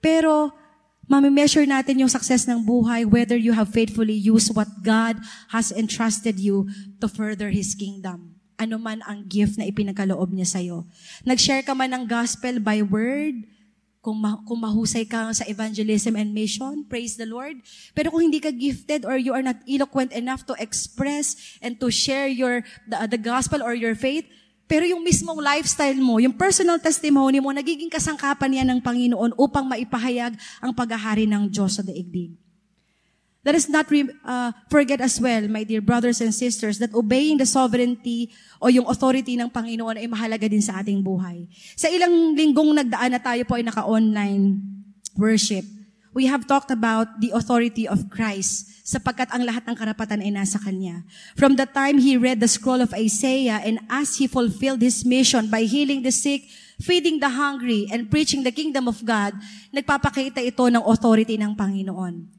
Pero 0.04 0.52
Mami-measure 1.08 1.64
natin 1.64 2.04
yung 2.04 2.12
success 2.12 2.44
ng 2.44 2.68
buhay 2.68 3.08
whether 3.08 3.40
you 3.40 3.56
have 3.56 3.72
faithfully 3.72 4.14
used 4.14 4.52
what 4.52 4.68
God 4.84 5.16
has 5.56 5.72
entrusted 5.72 6.36
you 6.36 6.68
to 7.00 7.08
further 7.08 7.48
His 7.48 7.72
kingdom. 7.80 8.37
Ano 8.58 8.82
man 8.82 9.06
ang 9.06 9.24
gift 9.30 9.56
na 9.62 9.70
ipinagkaloob 9.70 10.34
niya 10.34 10.50
sa'yo. 10.50 10.90
Nag-share 11.24 11.62
ka 11.62 11.78
man 11.78 11.94
ng 11.94 12.04
gospel 12.10 12.58
by 12.58 12.82
word, 12.82 13.46
kung, 14.08 14.24
ma- 14.24 14.40
kung 14.48 14.64
mahusay 14.64 15.04
ka 15.04 15.36
sa 15.36 15.44
evangelism 15.52 16.16
and 16.16 16.32
mission, 16.32 16.88
praise 16.88 17.20
the 17.20 17.28
Lord. 17.28 17.60
Pero 17.92 18.08
kung 18.08 18.24
hindi 18.24 18.40
ka 18.40 18.56
gifted 18.56 19.04
or 19.04 19.20
you 19.20 19.36
are 19.36 19.44
not 19.44 19.60
eloquent 19.68 20.16
enough 20.16 20.48
to 20.48 20.56
express 20.64 21.36
and 21.60 21.76
to 21.78 21.92
share 21.92 22.32
your 22.32 22.64
the, 22.88 22.98
the 23.12 23.20
gospel 23.20 23.60
or 23.60 23.76
your 23.76 24.00
faith, 24.00 24.24
pero 24.68 24.84
yung 24.88 25.04
mismong 25.04 25.44
lifestyle 25.44 26.00
mo, 26.00 26.24
yung 26.24 26.36
personal 26.36 26.80
testimony 26.80 27.44
mo, 27.44 27.52
nagiging 27.52 27.92
kasangkapan 27.92 28.64
yan 28.64 28.68
ng 28.72 28.80
Panginoon 28.84 29.36
upang 29.36 29.68
maipahayag 29.68 30.36
ang 30.64 30.72
paghahari 30.72 31.24
ng 31.28 31.48
Diyos 31.52 31.80
sa 31.80 31.84
daigdig. 31.84 32.36
Let 33.48 33.56
us 33.56 33.72
not 33.72 33.88
re- 33.88 34.12
uh, 34.28 34.52
forget 34.68 35.00
as 35.00 35.24
well, 35.24 35.48
my 35.48 35.64
dear 35.64 35.80
brothers 35.80 36.20
and 36.20 36.36
sisters, 36.36 36.84
that 36.84 36.92
obeying 36.92 37.40
the 37.40 37.48
sovereignty 37.48 38.28
o 38.60 38.68
yung 38.68 38.84
authority 38.92 39.40
ng 39.40 39.48
Panginoon 39.48 39.96
ay 39.96 40.04
mahalaga 40.12 40.52
din 40.52 40.60
sa 40.60 40.84
ating 40.84 41.00
buhay. 41.00 41.48
Sa 41.80 41.88
ilang 41.88 42.36
linggong 42.36 42.76
nagdaan 42.76 43.16
na 43.16 43.24
tayo 43.24 43.48
po 43.48 43.56
ay 43.56 43.64
naka-online 43.64 44.60
worship, 45.16 45.64
we 46.12 46.28
have 46.28 46.44
talked 46.44 46.76
about 46.76 47.08
the 47.24 47.32
authority 47.32 47.88
of 47.88 48.12
Christ 48.12 48.68
sapagkat 48.84 49.32
ang 49.32 49.48
lahat 49.48 49.64
ng 49.64 49.80
karapatan 49.80 50.28
ay 50.28 50.32
nasa 50.36 50.60
Kanya. 50.60 51.08
From 51.40 51.56
the 51.56 51.72
time 51.72 52.04
He 52.04 52.20
read 52.20 52.44
the 52.44 52.52
scroll 52.52 52.84
of 52.84 52.92
Isaiah 52.92 53.64
and 53.64 53.80
as 53.88 54.20
He 54.20 54.28
fulfilled 54.28 54.84
His 54.84 55.08
mission 55.08 55.48
by 55.48 55.64
healing 55.64 56.04
the 56.04 56.12
sick, 56.12 56.52
feeding 56.84 57.24
the 57.24 57.32
hungry, 57.32 57.88
and 57.88 58.12
preaching 58.12 58.44
the 58.44 58.52
kingdom 58.52 58.92
of 58.92 59.00
God, 59.08 59.40
nagpapakita 59.72 60.44
ito 60.44 60.68
ng 60.68 60.84
authority 60.84 61.40
ng 61.40 61.56
Panginoon. 61.56 62.37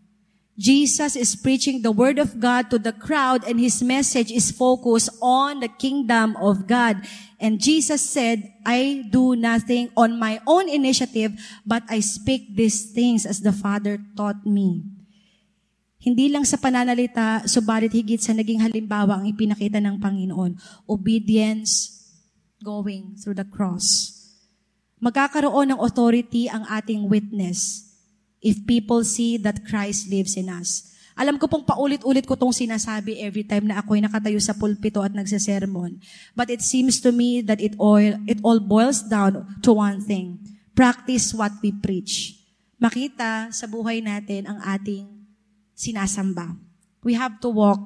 Jesus 0.58 1.14
is 1.14 1.38
preaching 1.38 1.86
the 1.86 1.94
word 1.94 2.18
of 2.18 2.42
God 2.42 2.66
to 2.74 2.82
the 2.82 2.90
crowd 2.90 3.46
and 3.46 3.62
his 3.62 3.78
message 3.78 4.34
is 4.34 4.50
focused 4.50 5.06
on 5.22 5.62
the 5.62 5.70
kingdom 5.70 6.34
of 6.42 6.66
God. 6.66 6.98
And 7.38 7.62
Jesus 7.62 8.02
said, 8.02 8.42
I 8.66 9.06
do 9.06 9.38
nothing 9.38 9.94
on 9.94 10.18
my 10.18 10.42
own 10.50 10.66
initiative, 10.66 11.38
but 11.62 11.86
I 11.86 12.02
speak 12.02 12.58
these 12.58 12.90
things 12.90 13.22
as 13.22 13.38
the 13.38 13.54
Father 13.54 14.02
taught 14.18 14.42
me. 14.42 14.82
Hindi 16.02 16.26
lang 16.26 16.42
sa 16.42 16.58
pananalita, 16.58 17.46
subalit 17.46 17.94
higit 17.94 18.18
sa 18.18 18.34
naging 18.34 18.58
halimbawa 18.58 19.22
ang 19.22 19.30
ipinakita 19.30 19.78
ng 19.78 20.02
Panginoon. 20.02 20.58
Obedience 20.90 22.02
going 22.58 23.14
through 23.14 23.38
the 23.38 23.46
cross. 23.46 24.10
Magkakaroon 24.98 25.70
ng 25.70 25.78
authority 25.78 26.50
ang 26.50 26.66
ating 26.66 27.06
witness 27.06 27.87
if 28.42 28.62
people 28.66 29.02
see 29.02 29.36
that 29.38 29.66
Christ 29.66 30.10
lives 30.10 30.38
in 30.38 30.50
us. 30.50 30.94
Alam 31.18 31.34
ko 31.34 31.50
pong 31.50 31.66
paulit-ulit 31.66 32.22
ko 32.22 32.38
tong 32.38 32.54
sinasabi 32.54 33.18
every 33.26 33.42
time 33.42 33.66
na 33.66 33.82
ako'y 33.82 33.98
nakatayo 33.98 34.38
sa 34.38 34.54
pulpito 34.54 35.02
at 35.02 35.10
nagsasermon. 35.10 35.98
But 36.38 36.46
it 36.46 36.62
seems 36.62 37.02
to 37.02 37.10
me 37.10 37.42
that 37.42 37.58
it 37.58 37.74
all, 37.74 37.98
it 38.30 38.38
all 38.46 38.62
boils 38.62 39.02
down 39.02 39.58
to 39.66 39.74
one 39.74 39.98
thing. 39.98 40.38
Practice 40.78 41.34
what 41.34 41.50
we 41.58 41.74
preach. 41.74 42.38
Makita 42.78 43.50
sa 43.50 43.66
buhay 43.66 43.98
natin 43.98 44.46
ang 44.46 44.62
ating 44.62 45.10
sinasamba. 45.74 46.54
We 47.02 47.18
have 47.18 47.42
to 47.42 47.50
walk 47.50 47.82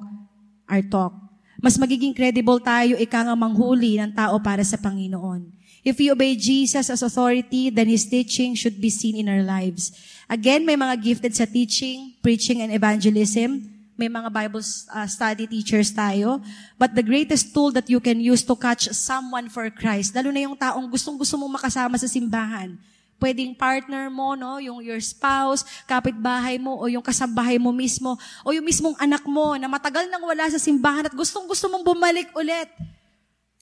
our 0.69 0.85
talk. 0.85 1.17
Mas 1.57 1.81
magiging 1.81 2.13
credible 2.13 2.61
tayo 2.61 3.01
ika 3.01 3.25
nga 3.25 3.33
manghuli 3.33 3.97
ng 3.97 4.13
tao 4.13 4.37
para 4.45 4.61
sa 4.61 4.77
Panginoon. 4.77 5.49
If 5.81 5.97
we 5.97 6.13
obey 6.13 6.37
Jesus 6.37 6.87
as 6.87 7.01
authority, 7.01 7.73
then 7.73 7.89
His 7.89 8.05
teaching 8.05 8.53
should 8.53 8.77
be 8.77 8.93
seen 8.93 9.17
in 9.17 9.27
our 9.27 9.41
lives. 9.41 9.89
Again, 10.29 10.63
may 10.63 10.79
mga 10.79 10.95
gifted 10.99 11.33
sa 11.35 11.43
teaching, 11.43 12.15
preaching, 12.23 12.63
and 12.63 12.71
evangelism. 12.71 13.69
May 13.93 14.09
mga 14.09 14.33
Bible 14.33 14.63
uh, 14.63 15.07
study 15.07 15.45
teachers 15.45 15.93
tayo. 15.93 16.41
But 16.79 16.97
the 16.97 17.05
greatest 17.05 17.53
tool 17.53 17.69
that 17.75 17.91
you 17.91 18.01
can 18.01 18.17
use 18.23 18.41
to 18.47 18.55
catch 18.57 18.89
someone 18.95 19.51
for 19.51 19.69
Christ, 19.69 20.15
lalo 20.17 20.33
na 20.33 20.41
yung 20.43 20.57
taong 20.57 20.89
gustong-gusto 20.89 21.37
mong 21.37 21.61
makasama 21.61 21.95
sa 22.01 22.09
simbahan, 22.09 22.73
Pwedeng 23.23 23.55
partner 23.55 24.11
mo, 24.11 24.35
no? 24.35 24.59
yung 24.59 24.83
your 24.83 24.99
spouse, 24.99 25.63
kapitbahay 25.87 26.59
mo, 26.59 26.75
o 26.75 26.91
yung 26.91 26.99
kasambahay 26.99 27.55
mo 27.55 27.71
mismo, 27.71 28.19
o 28.43 28.51
yung 28.51 28.67
mismong 28.67 28.99
anak 28.99 29.23
mo 29.23 29.55
na 29.55 29.71
matagal 29.71 30.11
nang 30.11 30.27
wala 30.27 30.43
sa 30.51 30.59
simbahan 30.59 31.07
at 31.07 31.15
gustong 31.15 31.47
gusto 31.47 31.71
mong 31.71 31.87
bumalik 31.87 32.27
ulit 32.35 32.67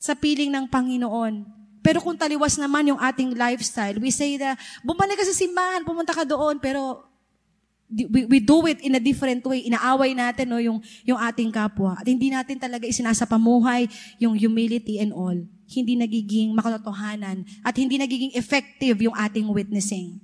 sa 0.02 0.18
piling 0.18 0.50
ng 0.50 0.66
Panginoon. 0.66 1.61
Pero 1.82 1.98
kung 2.02 2.14
taliwas 2.14 2.58
naman 2.62 2.94
yung 2.94 3.02
ating 3.02 3.34
lifestyle, 3.34 3.98
we 3.98 4.14
say 4.14 4.38
na, 4.38 4.54
bumalik 4.86 5.18
ka 5.18 5.26
sa 5.26 5.34
simbahan, 5.34 5.82
pumunta 5.82 6.14
ka 6.14 6.22
doon, 6.22 6.62
pero 6.62 7.10
we, 7.90 8.24
we 8.30 8.40
do 8.40 8.62
it 8.70 8.80
in 8.86 8.94
a 8.96 9.02
different 9.02 9.42
way. 9.44 9.66
Inaaway 9.66 10.14
natin 10.14 10.46
no, 10.48 10.62
yung, 10.62 10.80
yung 11.04 11.18
ating 11.18 11.50
kapwa. 11.50 11.98
At 11.98 12.06
hindi 12.06 12.30
natin 12.30 12.62
talaga 12.62 12.86
isinasapamuhay 12.86 13.90
yung 14.22 14.38
humility 14.38 15.02
and 15.02 15.12
all 15.12 15.36
hindi 15.72 15.96
nagiging 15.96 16.52
makatotohanan 16.52 17.48
at 17.64 17.74
hindi 17.80 17.96
nagiging 17.96 18.36
effective 18.36 19.00
yung 19.00 19.16
ating 19.16 19.48
witnessing. 19.48 20.20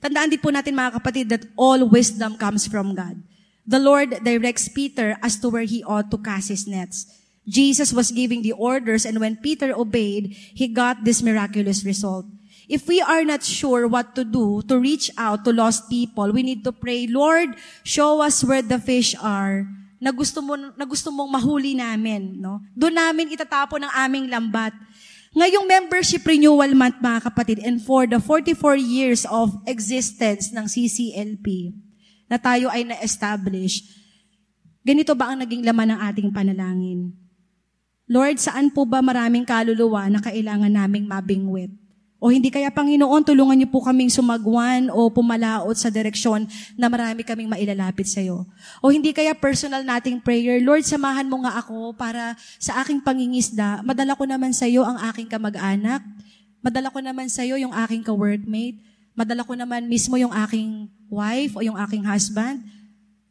Tandaan 0.00 0.32
din 0.32 0.40
po 0.40 0.48
natin 0.48 0.72
mga 0.72 0.96
kapatid 0.96 1.26
that 1.28 1.44
all 1.58 1.84
wisdom 1.84 2.38
comes 2.40 2.64
from 2.64 2.96
God. 2.96 3.20
The 3.68 3.76
Lord 3.76 4.24
directs 4.24 4.72
Peter 4.72 5.20
as 5.20 5.36
to 5.44 5.52
where 5.52 5.68
he 5.68 5.84
ought 5.84 6.08
to 6.08 6.18
cast 6.18 6.48
his 6.48 6.64
nets. 6.64 7.04
Jesus 7.48 7.96
was 7.96 8.12
giving 8.12 8.44
the 8.44 8.52
orders 8.52 9.08
and 9.08 9.16
when 9.18 9.40
Peter 9.40 9.72
obeyed, 9.72 10.36
he 10.36 10.68
got 10.68 11.08
this 11.08 11.24
miraculous 11.24 11.80
result. 11.84 12.28
If 12.68 12.84
we 12.84 13.00
are 13.00 13.24
not 13.24 13.40
sure 13.40 13.88
what 13.88 14.12
to 14.20 14.28
do 14.28 14.60
to 14.68 14.76
reach 14.76 15.08
out 15.16 15.48
to 15.48 15.56
lost 15.56 15.88
people, 15.88 16.28
we 16.36 16.44
need 16.44 16.60
to 16.68 16.72
pray, 16.72 17.08
Lord, 17.08 17.56
show 17.80 18.20
us 18.20 18.44
where 18.44 18.60
the 18.60 18.76
fish 18.76 19.16
are 19.16 19.64
na 19.98 20.14
gusto, 20.14 20.38
mo, 20.44 20.54
na 20.54 20.86
gusto 20.86 21.10
mong 21.10 21.30
mahuli 21.32 21.74
namin. 21.74 22.38
No? 22.38 22.62
Doon 22.76 22.94
namin 22.94 23.34
itatapon 23.34 23.82
ang 23.82 23.92
aming 24.06 24.30
lambat. 24.30 24.76
Ngayong 25.34 25.66
membership 25.68 26.24
renewal 26.24 26.72
month, 26.72 27.00
mga 27.00 27.20
kapatid, 27.28 27.58
and 27.60 27.82
for 27.84 28.08
the 28.08 28.16
44 28.16 28.78
years 28.80 29.22
of 29.28 29.52
existence 29.68 30.50
ng 30.52 30.64
CCLP, 30.64 31.76
na 32.28 32.40
tayo 32.40 32.72
ay 32.72 32.84
na-establish, 32.84 33.84
ganito 34.80 35.12
ba 35.12 35.32
ang 35.32 35.44
naging 35.44 35.64
laman 35.64 35.94
ng 35.94 36.00
ating 36.00 36.28
panalangin? 36.32 37.12
Lord, 38.08 38.40
saan 38.40 38.72
po 38.72 38.88
ba 38.88 39.04
maraming 39.04 39.44
kaluluwa 39.44 40.08
na 40.08 40.18
kailangan 40.24 40.72
naming 40.72 41.04
mabingwit? 41.04 41.68
O 42.18 42.34
hindi 42.34 42.50
kaya, 42.50 42.66
Panginoon, 42.74 43.22
tulungan 43.22 43.54
niyo 43.54 43.70
po 43.70 43.78
kaming 43.78 44.10
sumagwan 44.10 44.90
o 44.90 45.06
pumalaot 45.06 45.78
sa 45.78 45.86
direksyon 45.86 46.50
na 46.74 46.90
marami 46.90 47.22
kaming 47.22 47.46
mailalapit 47.46 48.10
sa 48.10 48.18
iyo. 48.18 48.42
O 48.82 48.90
hindi 48.90 49.14
kaya 49.14 49.38
personal 49.38 49.86
nating 49.86 50.18
prayer, 50.18 50.58
Lord, 50.58 50.82
samahan 50.82 51.30
mo 51.30 51.46
nga 51.46 51.62
ako 51.62 51.94
para 51.94 52.34
sa 52.58 52.82
aking 52.82 53.06
pangingisda, 53.06 53.86
madala 53.86 54.18
ko 54.18 54.26
naman 54.26 54.50
sa 54.50 54.66
iyo 54.66 54.82
ang 54.82 54.98
aking 55.14 55.30
kamag-anak, 55.30 56.02
madala 56.58 56.90
ko 56.90 56.98
naman 56.98 57.30
sa 57.30 57.46
iyo 57.46 57.54
yung 57.54 57.70
aking 57.86 58.02
ka-workmate, 58.02 58.82
madala 59.14 59.46
ko 59.46 59.54
naman 59.54 59.86
mismo 59.86 60.18
yung 60.18 60.34
aking 60.34 60.90
wife 61.06 61.54
o 61.54 61.62
yung 61.62 61.78
aking 61.86 62.02
husband. 62.02 62.66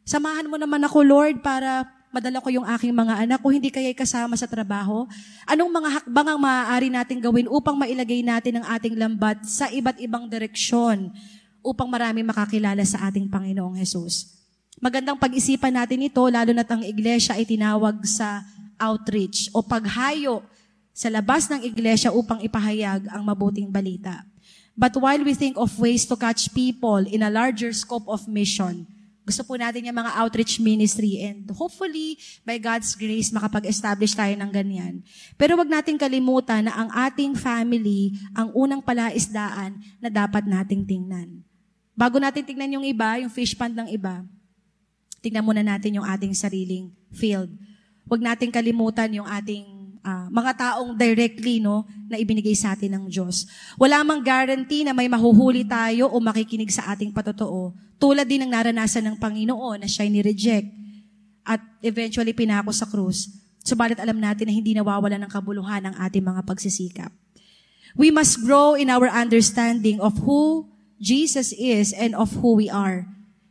Samahan 0.08 0.48
mo 0.48 0.56
naman 0.56 0.80
ako, 0.80 1.04
Lord, 1.04 1.44
para 1.44 1.84
madala 2.08 2.40
ko 2.40 2.48
yung 2.48 2.64
aking 2.64 2.92
mga 2.92 3.14
anak 3.28 3.40
o 3.44 3.52
hindi 3.52 3.68
kaya'y 3.68 3.96
kasama 3.96 4.34
sa 4.34 4.48
trabaho? 4.48 5.04
Anong 5.44 5.70
mga 5.70 5.88
hakbang 6.00 6.28
ang 6.34 6.40
maaari 6.40 6.88
nating 6.88 7.20
gawin 7.20 7.46
upang 7.48 7.76
mailagay 7.76 8.24
natin 8.24 8.60
ang 8.60 8.66
ating 8.76 8.96
lambat 8.96 9.44
sa 9.44 9.68
iba't 9.68 10.00
ibang 10.00 10.24
direksyon 10.28 11.12
upang 11.60 11.88
marami 11.88 12.24
makakilala 12.24 12.80
sa 12.82 13.08
ating 13.08 13.28
Panginoong 13.28 13.76
Hesus? 13.76 14.38
Magandang 14.78 15.18
pag-isipan 15.18 15.74
natin 15.74 16.06
ito, 16.06 16.22
lalo 16.22 16.54
na 16.54 16.62
ang 16.62 16.86
iglesia 16.86 17.34
ay 17.34 17.44
tinawag 17.44 17.98
sa 18.06 18.46
outreach 18.78 19.50
o 19.50 19.60
paghayo 19.60 20.40
sa 20.94 21.10
labas 21.10 21.50
ng 21.50 21.62
iglesia 21.66 22.14
upang 22.14 22.42
ipahayag 22.42 23.10
ang 23.10 23.22
mabuting 23.26 23.70
balita. 23.70 24.22
But 24.78 24.94
while 24.94 25.18
we 25.26 25.34
think 25.34 25.58
of 25.58 25.74
ways 25.78 26.06
to 26.06 26.14
catch 26.14 26.54
people 26.54 27.02
in 27.02 27.26
a 27.26 27.30
larger 27.30 27.74
scope 27.74 28.06
of 28.06 28.30
mission, 28.30 28.86
gusto 29.28 29.44
po 29.44 29.60
natin 29.60 29.84
yung 29.84 30.00
mga 30.00 30.16
outreach 30.24 30.56
ministry 30.56 31.20
and 31.20 31.44
hopefully, 31.52 32.16
by 32.48 32.56
God's 32.56 32.96
grace, 32.96 33.28
makapag-establish 33.28 34.16
tayo 34.16 34.32
ng 34.32 34.48
ganyan. 34.48 35.04
Pero 35.36 35.52
wag 35.60 35.68
nating 35.68 36.00
kalimutan 36.00 36.64
na 36.64 36.72
ang 36.72 36.88
ating 36.88 37.36
family 37.36 38.16
ang 38.32 38.48
unang 38.56 38.80
palaisdaan 38.80 39.76
na 40.00 40.08
dapat 40.08 40.48
nating 40.48 40.88
tingnan. 40.88 41.44
Bago 41.92 42.16
natin 42.16 42.40
tingnan 42.40 42.80
yung 42.80 42.86
iba, 42.88 43.20
yung 43.20 43.28
fish 43.28 43.52
pond 43.52 43.76
ng 43.76 43.92
iba, 43.92 44.24
tingnan 45.20 45.44
muna 45.44 45.60
natin 45.60 46.00
yung 46.00 46.08
ating 46.08 46.32
sariling 46.32 46.88
field. 47.12 47.52
Huwag 48.08 48.24
nating 48.24 48.48
kalimutan 48.48 49.12
yung 49.12 49.28
ating 49.28 49.77
uh, 50.08 50.24
mga 50.32 50.52
taong 50.56 50.96
directly 50.96 51.60
no 51.60 51.84
na 52.08 52.16
ibinigay 52.16 52.56
sa 52.56 52.72
atin 52.72 52.96
ng 52.96 53.04
Diyos. 53.12 53.44
Wala 53.76 54.00
mang 54.00 54.24
guarantee 54.24 54.88
na 54.88 54.96
may 54.96 55.06
mahuhuli 55.12 55.68
tayo 55.68 56.08
o 56.08 56.16
makikinig 56.16 56.72
sa 56.72 56.88
ating 56.96 57.12
patotoo. 57.12 57.76
Tulad 58.00 58.24
din 58.24 58.48
ng 58.48 58.52
naranasan 58.52 59.04
ng 59.04 59.16
Panginoon 59.20 59.84
na 59.84 59.88
siya 59.90 60.08
ni-reject 60.08 60.72
at 61.44 61.60
eventually 61.84 62.32
pinako 62.32 62.72
sa 62.72 62.88
krus. 62.88 63.28
Subalit 63.60 64.00
alam 64.00 64.16
natin 64.16 64.48
na 64.48 64.54
hindi 64.54 64.72
nawawala 64.72 65.20
ng 65.20 65.28
kabuluhan 65.28 65.84
ang 65.84 65.94
ating 66.00 66.24
mga 66.24 66.40
pagsisikap. 66.48 67.12
We 67.98 68.08
must 68.08 68.40
grow 68.46 68.78
in 68.78 68.88
our 68.88 69.10
understanding 69.10 70.00
of 70.00 70.24
who 70.24 70.70
Jesus 71.02 71.52
is 71.52 71.92
and 71.92 72.14
of 72.14 72.32
who 72.40 72.56
we 72.56 72.70
are. 72.70 73.04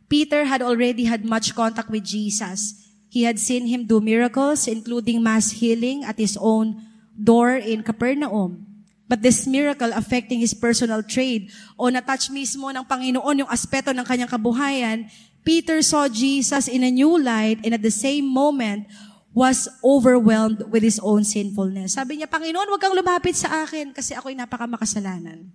Peter 0.08 0.48
had 0.48 0.64
already 0.64 1.04
had 1.04 1.22
much 1.22 1.52
contact 1.52 1.92
with 1.92 2.02
Jesus. 2.02 2.87
He 3.08 3.24
had 3.24 3.40
seen 3.40 3.66
him 3.66 3.88
do 3.88 4.00
miracles, 4.00 4.68
including 4.68 5.24
mass 5.24 5.56
healing 5.56 6.04
at 6.04 6.20
his 6.20 6.36
own 6.36 6.84
door 7.16 7.56
in 7.56 7.82
Capernaum. 7.82 8.68
But 9.08 9.24
this 9.24 9.48
miracle 9.48 9.88
affecting 9.96 10.44
his 10.44 10.52
personal 10.52 11.00
trade 11.00 11.48
o 11.80 11.88
na-touch 11.88 12.28
mismo 12.28 12.68
ng 12.68 12.84
Panginoon 12.84 13.44
yung 13.44 13.50
aspeto 13.50 13.96
ng 13.96 14.04
kanyang 14.04 14.28
kabuhayan, 14.28 15.08
Peter 15.40 15.80
saw 15.80 16.12
Jesus 16.12 16.68
in 16.68 16.84
a 16.84 16.92
new 16.92 17.16
light 17.16 17.56
and 17.64 17.72
at 17.72 17.80
the 17.80 17.92
same 17.92 18.28
moment 18.28 18.84
was 19.32 19.64
overwhelmed 19.80 20.60
with 20.68 20.84
his 20.84 21.00
own 21.00 21.24
sinfulness. 21.24 21.96
Sabi 21.96 22.20
niya, 22.20 22.28
Panginoon, 22.28 22.68
huwag 22.68 22.84
kang 22.84 22.92
lumapit 22.92 23.32
sa 23.32 23.64
akin 23.64 23.96
kasi 23.96 24.12
ako'y 24.12 24.36
napakamakasalanan. 24.36 25.48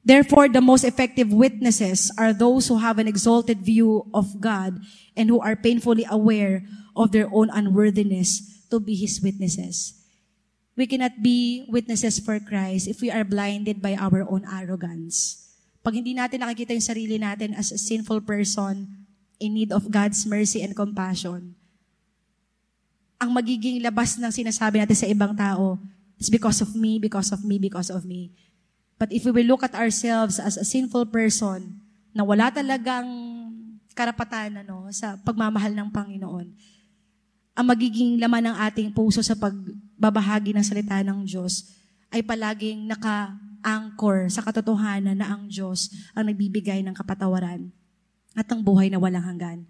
Therefore, 0.00 0.48
the 0.48 0.64
most 0.64 0.84
effective 0.84 1.28
witnesses 1.28 2.08
are 2.16 2.32
those 2.32 2.68
who 2.68 2.80
have 2.80 2.98
an 2.98 3.08
exalted 3.08 3.60
view 3.60 4.08
of 4.14 4.40
God 4.40 4.80
and 5.12 5.28
who 5.28 5.40
are 5.40 5.56
painfully 5.56 6.08
aware 6.08 6.64
of 6.96 7.12
their 7.12 7.28
own 7.28 7.52
unworthiness 7.52 8.64
to 8.72 8.80
be 8.80 8.96
His 8.96 9.20
witnesses. 9.20 10.00
We 10.72 10.88
cannot 10.88 11.20
be 11.20 11.68
witnesses 11.68 12.16
for 12.16 12.40
Christ 12.40 12.88
if 12.88 13.04
we 13.04 13.12
are 13.12 13.28
blinded 13.28 13.84
by 13.84 13.92
our 14.00 14.24
own 14.24 14.48
arrogance. 14.48 15.36
Pag 15.84 16.00
hindi 16.00 16.16
natin 16.16 16.40
nakikita 16.40 16.72
yung 16.72 16.88
sarili 16.88 17.16
natin 17.20 17.52
as 17.52 17.68
a 17.68 17.76
sinful 17.76 18.24
person 18.24 18.88
in 19.36 19.52
need 19.52 19.72
of 19.72 19.92
God's 19.92 20.24
mercy 20.24 20.64
and 20.64 20.72
compassion, 20.72 21.52
ang 23.20 23.36
magiging 23.36 23.84
labas 23.84 24.16
ng 24.16 24.32
sinasabi 24.32 24.80
natin 24.80 24.96
sa 24.96 25.08
ibang 25.08 25.36
tao 25.36 25.76
is 26.16 26.32
because 26.32 26.64
of 26.64 26.72
me, 26.72 26.96
because 26.96 27.28
of 27.36 27.44
me, 27.44 27.60
because 27.60 27.92
of 27.92 28.08
me. 28.08 28.32
But 29.00 29.16
if 29.16 29.24
we 29.24 29.40
look 29.48 29.64
at 29.64 29.72
ourselves 29.72 30.36
as 30.36 30.60
a 30.60 30.68
sinful 30.68 31.08
person 31.08 31.80
na 32.12 32.20
wala 32.20 32.52
talagang 32.52 33.08
karapatan 33.96 34.60
ano, 34.60 34.92
sa 34.92 35.16
pagmamahal 35.24 35.72
ng 35.72 35.88
Panginoon, 35.88 36.46
ang 37.56 37.66
magiging 37.66 38.20
laman 38.20 38.52
ng 38.52 38.56
ating 38.60 38.92
puso 38.92 39.24
sa 39.24 39.32
pagbabahagi 39.32 40.52
ng 40.52 40.60
salita 40.60 41.00
ng 41.00 41.24
Diyos 41.24 41.72
ay 42.12 42.20
palaging 42.20 42.84
naka-anchor 42.92 44.28
sa 44.28 44.44
katotohanan 44.44 45.16
na 45.16 45.32
ang 45.32 45.48
Diyos 45.48 45.88
ang 46.12 46.28
nagbibigay 46.28 46.84
ng 46.84 46.92
kapatawaran 46.92 47.72
at 48.36 48.46
ang 48.52 48.60
buhay 48.60 48.92
na 48.92 49.00
walang 49.00 49.24
hanggan. 49.24 49.64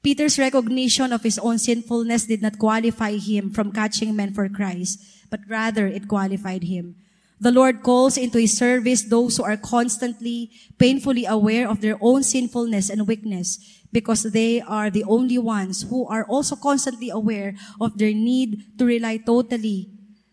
Peter's 0.00 0.40
recognition 0.40 1.12
of 1.12 1.20
his 1.20 1.36
own 1.36 1.60
sinfulness 1.60 2.24
did 2.24 2.40
not 2.40 2.56
qualify 2.56 3.12
him 3.20 3.52
from 3.52 3.68
catching 3.68 4.16
men 4.16 4.32
for 4.32 4.48
Christ, 4.48 5.04
but 5.28 5.44
rather 5.44 5.84
it 5.84 6.08
qualified 6.08 6.64
him. 6.64 6.96
The 7.40 7.50
Lord 7.50 7.82
calls 7.82 8.20
into 8.20 8.36
his 8.36 8.52
service 8.52 9.08
those 9.08 9.40
who 9.40 9.44
are 9.48 9.56
constantly, 9.56 10.52
painfully 10.76 11.24
aware 11.24 11.64
of 11.64 11.80
their 11.80 11.96
own 12.00 12.22
sinfulness 12.22 12.92
and 12.92 13.08
weakness, 13.08 13.56
because 13.88 14.28
they 14.28 14.60
are 14.60 14.92
the 14.92 15.04
only 15.08 15.38
ones 15.40 15.88
who 15.88 16.04
are 16.06 16.28
also 16.28 16.54
constantly 16.54 17.08
aware 17.08 17.56
of 17.80 17.96
their 17.96 18.12
need 18.12 18.76
to 18.76 18.84
rely 18.84 19.16
totally 19.16 19.88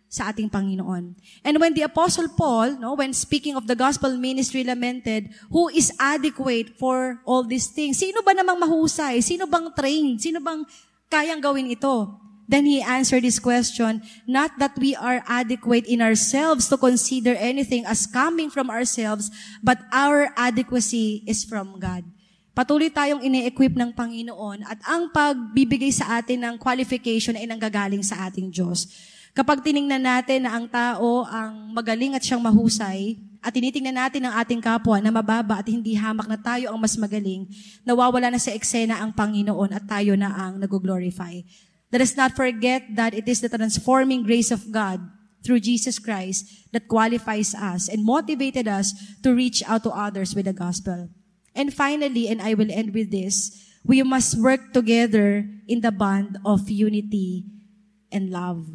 sa 0.07 0.31
ating 0.31 0.51
Panginoon. 0.51 1.15
And 1.43 1.55
when 1.59 1.75
the 1.75 1.87
Apostle 1.87 2.27
Paul, 2.31 2.79
no, 2.79 2.95
when 2.95 3.11
speaking 3.11 3.55
of 3.55 3.67
the 3.67 3.75
gospel 3.75 4.15
ministry, 4.15 4.63
lamented, 4.63 5.31
who 5.51 5.67
is 5.71 5.91
adequate 5.99 6.75
for 6.79 7.23
all 7.23 7.43
these 7.43 7.67
things? 7.67 7.99
Sino 7.99 8.23
ba 8.23 8.35
namang 8.35 8.59
mahusay? 8.59 9.23
Sino 9.23 9.47
bang 9.47 9.71
trained? 9.75 10.19
Sino 10.19 10.39
bang 10.39 10.63
kayang 11.11 11.43
gawin 11.43 11.71
ito? 11.71 12.26
Then 12.47 12.63
he 12.63 12.79
answered 12.79 13.27
this 13.27 13.43
question, 13.43 13.99
not 14.23 14.55
that 14.55 14.79
we 14.79 14.95
are 14.95 15.19
adequate 15.27 15.83
in 15.83 15.99
ourselves 15.99 16.71
to 16.71 16.79
consider 16.79 17.35
anything 17.35 17.83
as 17.83 18.07
coming 18.07 18.47
from 18.47 18.71
ourselves, 18.71 19.27
but 19.59 19.83
our 19.91 20.31
adequacy 20.39 21.27
is 21.27 21.43
from 21.43 21.75
God. 21.75 22.07
Patuloy 22.55 22.89
tayong 22.89 23.21
ine-equip 23.21 23.75
ng 23.75 23.93
Panginoon 23.93 24.65
at 24.65 24.79
ang 24.87 25.11
pagbibigay 25.13 25.91
sa 25.93 26.17
atin 26.17 26.41
ng 26.41 26.55
qualification 26.57 27.37
ay 27.37 27.45
nanggagaling 27.45 28.01
sa 28.01 28.25
ating 28.25 28.49
Diyos. 28.49 28.89
Kapag 29.37 29.61
tiningnan 29.61 30.01
natin 30.01 30.47
na 30.47 30.57
ang 30.57 30.65
tao 30.65 31.21
ang 31.29 31.69
magaling 31.69 32.17
at 32.17 32.25
siyang 32.25 32.41
mahusay, 32.41 33.21
at 33.45 33.53
tinitingnan 33.53 33.93
natin 33.93 34.25
ang 34.25 34.41
ating 34.41 34.57
kapwa 34.57 34.97
na 34.97 35.13
mababa 35.13 35.61
at 35.61 35.69
hindi 35.69 35.93
hamak 35.93 36.25
na 36.25 36.39
tayo 36.41 36.73
ang 36.73 36.79
mas 36.81 36.97
magaling, 36.97 37.45
nawawala 37.85 38.33
na 38.33 38.41
sa 38.41 38.49
eksena 38.49 38.97
ang 38.97 39.13
Panginoon 39.13 39.77
at 39.77 39.85
tayo 39.85 40.17
na 40.17 40.33
ang 40.33 40.57
nag-glorify. 40.57 41.45
Let 41.91 42.01
us 42.01 42.17
not 42.17 42.35
forget 42.35 42.83
that 42.95 43.13
it 43.13 43.27
is 43.27 43.39
the 43.41 43.49
transforming 43.49 44.23
grace 44.23 44.51
of 44.51 44.71
God 44.71 44.99
through 45.43 45.61
Jesus 45.61 45.99
Christ 45.99 46.43
that 46.73 46.87
qualifies 46.87 47.55
us 47.55 47.87
and 47.87 48.03
motivated 48.03 48.67
us 48.67 48.91
to 49.23 49.33
reach 49.33 49.63
out 49.63 49.83
to 49.83 49.91
others 49.91 50.35
with 50.35 50.45
the 50.45 50.53
gospel. 50.53 51.09
And 51.55 51.73
finally, 51.73 52.27
and 52.27 52.41
I 52.41 52.53
will 52.53 52.69
end 52.69 52.93
with 52.93 53.11
this, 53.11 53.55
we 53.87 54.03
must 54.03 54.37
work 54.37 54.73
together 54.73 55.47
in 55.67 55.79
the 55.79 55.91
bond 55.91 56.37
of 56.43 56.69
unity 56.69 57.45
and 58.11 58.29
love. 58.29 58.67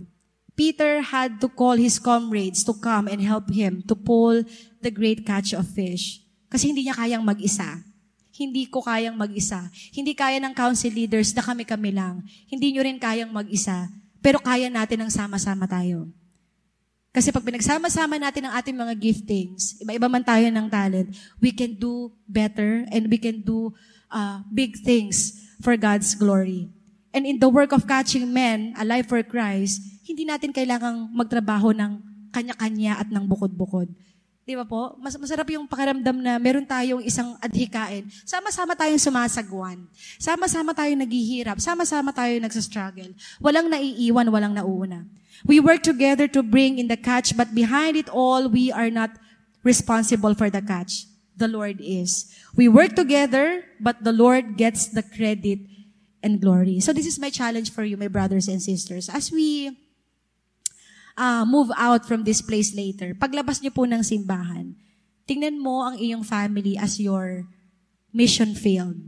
Peter 0.56 1.00
had 1.00 1.40
to 1.40 1.48
call 1.48 1.76
his 1.76 1.98
comrades 1.98 2.64
to 2.64 2.72
come 2.72 3.08
and 3.08 3.20
help 3.20 3.52
him 3.52 3.84
to 3.88 3.94
pull 3.94 4.42
the 4.80 4.90
great 4.90 5.24
catch 5.26 5.52
of 5.52 5.68
fish. 5.68 6.20
Kasi 6.48 6.72
hindi 6.72 6.88
niya 6.88 6.96
kayang 6.96 7.24
mag-isa. 7.24 7.80
Hindi 8.32 8.64
ko 8.66 8.80
kayang 8.80 9.14
mag-isa. 9.14 9.68
Hindi 9.92 10.16
kaya 10.16 10.40
ng 10.40 10.56
council 10.56 10.92
leaders 10.92 11.36
na 11.36 11.44
kami-kami 11.44 11.92
lang. 11.92 12.24
Hindi 12.48 12.72
nyo 12.72 12.82
rin 12.82 12.96
kayang 12.96 13.28
mag-isa. 13.28 13.92
Pero 14.24 14.40
kaya 14.40 14.72
natin 14.72 15.04
ng 15.04 15.12
sama-sama 15.12 15.68
tayo. 15.68 16.08
Kasi 17.12 17.28
pag 17.28 17.44
pinagsama-sama 17.44 18.16
natin 18.16 18.48
ang 18.48 18.56
ating 18.56 18.72
mga 18.72 18.94
giftings, 18.96 19.76
iba-iba 19.84 20.08
man 20.08 20.24
tayo 20.24 20.48
ng 20.48 20.66
talent, 20.72 21.12
we 21.44 21.52
can 21.52 21.76
do 21.76 22.08
better 22.24 22.88
and 22.88 23.04
we 23.12 23.20
can 23.20 23.44
do 23.44 23.68
uh, 24.08 24.40
big 24.48 24.80
things 24.80 25.36
for 25.60 25.76
God's 25.76 26.16
glory. 26.16 26.72
And 27.12 27.28
in 27.28 27.36
the 27.36 27.52
work 27.52 27.76
of 27.76 27.84
catching 27.84 28.32
men 28.32 28.72
alive 28.80 29.04
for 29.04 29.20
Christ, 29.20 29.84
hindi 30.08 30.24
natin 30.24 30.56
kailangang 30.56 31.12
magtrabaho 31.12 31.76
ng 31.76 32.00
kanya-kanya 32.32 32.96
at 32.96 33.12
ng 33.12 33.28
bukod-bukod. 33.28 33.92
Di 34.42 34.58
ba 34.58 34.66
po? 34.66 34.98
Mas 34.98 35.14
masarap 35.14 35.46
yung 35.54 35.70
pakiramdam 35.70 36.18
na 36.18 36.34
meron 36.34 36.66
tayong 36.66 36.98
isang 37.06 37.38
adhikain. 37.38 38.10
Sama-sama 38.26 38.74
tayong 38.74 38.98
sumasagwan. 38.98 39.78
Sama-sama 40.18 40.74
tayong 40.74 40.98
naghihirap. 40.98 41.62
Sama-sama 41.62 42.10
tayong 42.10 42.42
nagsastruggle. 42.42 43.14
Walang 43.38 43.70
naiiwan, 43.70 44.26
walang 44.34 44.50
nauuna. 44.50 45.06
We 45.46 45.62
work 45.62 45.86
together 45.86 46.26
to 46.34 46.42
bring 46.42 46.82
in 46.82 46.90
the 46.90 46.98
catch, 46.98 47.38
but 47.38 47.54
behind 47.54 47.94
it 47.94 48.10
all, 48.10 48.50
we 48.50 48.74
are 48.74 48.90
not 48.90 49.14
responsible 49.62 50.34
for 50.34 50.50
the 50.50 50.62
catch. 50.62 51.06
The 51.38 51.46
Lord 51.46 51.78
is. 51.78 52.30
We 52.58 52.66
work 52.66 52.98
together, 52.98 53.62
but 53.78 54.02
the 54.02 54.12
Lord 54.12 54.58
gets 54.58 54.90
the 54.90 55.06
credit 55.06 55.62
and 56.22 56.42
glory. 56.42 56.82
So 56.82 56.92
this 56.92 57.06
is 57.06 57.18
my 57.18 57.30
challenge 57.30 57.70
for 57.70 57.82
you, 57.86 57.96
my 57.96 58.10
brothers 58.10 58.46
and 58.46 58.62
sisters. 58.62 59.08
As 59.08 59.30
we 59.30 59.74
uh, 61.16 61.44
move 61.44 61.70
out 61.76 62.04
from 62.04 62.24
this 62.24 62.40
place 62.40 62.72
later, 62.72 63.12
paglabas 63.16 63.60
niyo 63.60 63.72
po 63.72 63.84
ng 63.88 64.00
simbahan, 64.04 64.74
tingnan 65.28 65.58
mo 65.58 65.84
ang 65.84 65.96
iyong 65.96 66.24
family 66.24 66.76
as 66.76 66.98
your 67.00 67.46
mission 68.12 68.52
field. 68.52 68.98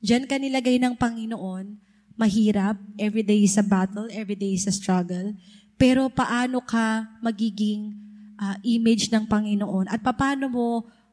Diyan 0.00 0.24
ka 0.26 0.40
nilagay 0.40 0.80
ng 0.80 0.96
Panginoon, 0.96 1.76
mahirap, 2.16 2.76
every 2.96 3.24
day 3.24 3.44
is 3.44 3.56
a 3.56 3.64
battle, 3.64 4.08
every 4.12 4.36
day 4.36 4.56
is 4.56 4.66
a 4.68 4.74
struggle, 4.74 5.32
pero 5.80 6.12
paano 6.12 6.60
ka 6.60 7.08
magiging 7.24 7.96
uh, 8.40 8.56
image 8.64 9.08
ng 9.08 9.24
Panginoon 9.24 9.88
at 9.88 10.00
paano 10.00 10.48
mo 10.48 10.66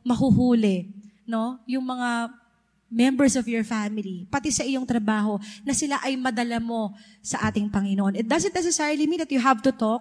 mahuhuli 0.07 0.87
no 1.27 1.59
yung 1.67 1.83
mga 1.83 2.31
members 2.87 3.35
of 3.35 3.43
your 3.51 3.67
family, 3.67 4.23
pati 4.31 4.47
sa 4.47 4.63
iyong 4.63 4.87
trabaho, 4.87 5.35
na 5.67 5.75
sila 5.75 5.99
ay 6.07 6.15
madala 6.15 6.55
mo 6.63 6.95
sa 7.19 7.51
ating 7.51 7.67
Panginoon. 7.67 8.15
It 8.15 8.27
doesn't 8.27 8.55
necessarily 8.55 9.03
mean 9.03 9.19
that 9.19 9.31
you 9.31 9.43
have 9.43 9.59
to 9.59 9.75
talk, 9.75 9.99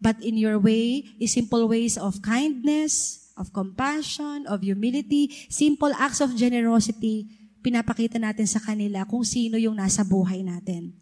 but 0.00 0.16
in 0.24 0.40
your 0.40 0.56
way, 0.56 1.04
is 1.20 1.36
simple 1.36 1.68
ways 1.68 2.00
of 2.00 2.24
kindness, 2.24 3.28
of 3.36 3.52
compassion, 3.52 4.48
of 4.48 4.64
humility, 4.64 5.28
simple 5.52 5.92
acts 5.94 6.24
of 6.24 6.32
generosity, 6.34 7.28
pinapakita 7.60 8.16
natin 8.16 8.48
sa 8.48 8.60
kanila 8.60 9.04
kung 9.04 9.22
sino 9.22 9.60
yung 9.60 9.76
nasa 9.76 10.00
buhay 10.00 10.40
natin. 10.40 10.96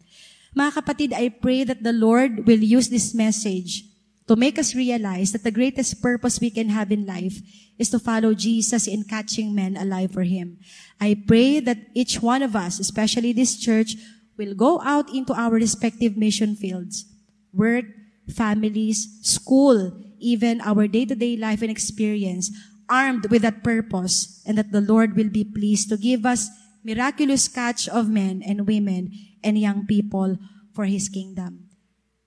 Mga 0.51 0.71
kapatid, 0.83 1.09
I 1.15 1.31
pray 1.31 1.63
that 1.63 1.79
the 1.79 1.95
Lord 1.95 2.43
will 2.43 2.59
use 2.59 2.91
this 2.91 3.15
message 3.15 3.87
to 4.27 4.35
make 4.35 4.59
us 4.59 4.75
realize 4.75 5.31
that 5.31 5.47
the 5.47 5.55
greatest 5.55 6.03
purpose 6.03 6.37
we 6.37 6.51
can 6.51 6.69
have 6.69 6.91
in 6.91 7.07
life 7.07 7.41
is 7.79 7.89
to 7.89 7.97
follow 7.97 8.35
Jesus 8.35 8.85
in 8.85 9.07
catching 9.07 9.55
men 9.55 9.79
alive 9.79 10.11
for 10.11 10.27
Him. 10.27 10.59
I 10.99 11.15
pray 11.15 11.59
that 11.63 11.89
each 11.95 12.21
one 12.21 12.43
of 12.43 12.55
us, 12.55 12.77
especially 12.79 13.31
this 13.31 13.55
church, 13.57 13.95
will 14.37 14.53
go 14.53 14.81
out 14.81 15.09
into 15.09 15.33
our 15.33 15.55
respective 15.55 16.17
mission 16.17 16.55
fields, 16.55 17.05
work, 17.53 17.85
families, 18.31 19.09
school, 19.21 19.93
even 20.19 20.61
our 20.61 20.87
day-to-day 20.87 21.37
life 21.37 21.61
and 21.61 21.71
experience, 21.71 22.51
armed 22.89 23.29
with 23.29 23.43
that 23.45 23.63
purpose, 23.63 24.41
and 24.45 24.57
that 24.57 24.71
the 24.73 24.81
Lord 24.81 25.15
will 25.15 25.29
be 25.29 25.45
pleased 25.45 25.89
to 25.89 25.97
give 25.97 26.25
us 26.25 26.49
miraculous 26.81 27.47
catch 27.47 27.85
of 27.89 28.09
men 28.09 28.41
and 28.41 28.65
women 28.65 29.11
and 29.43 29.59
young 29.59 29.85
people 29.85 30.39
for 30.73 30.85
His 30.89 31.07
kingdom. 31.07 31.69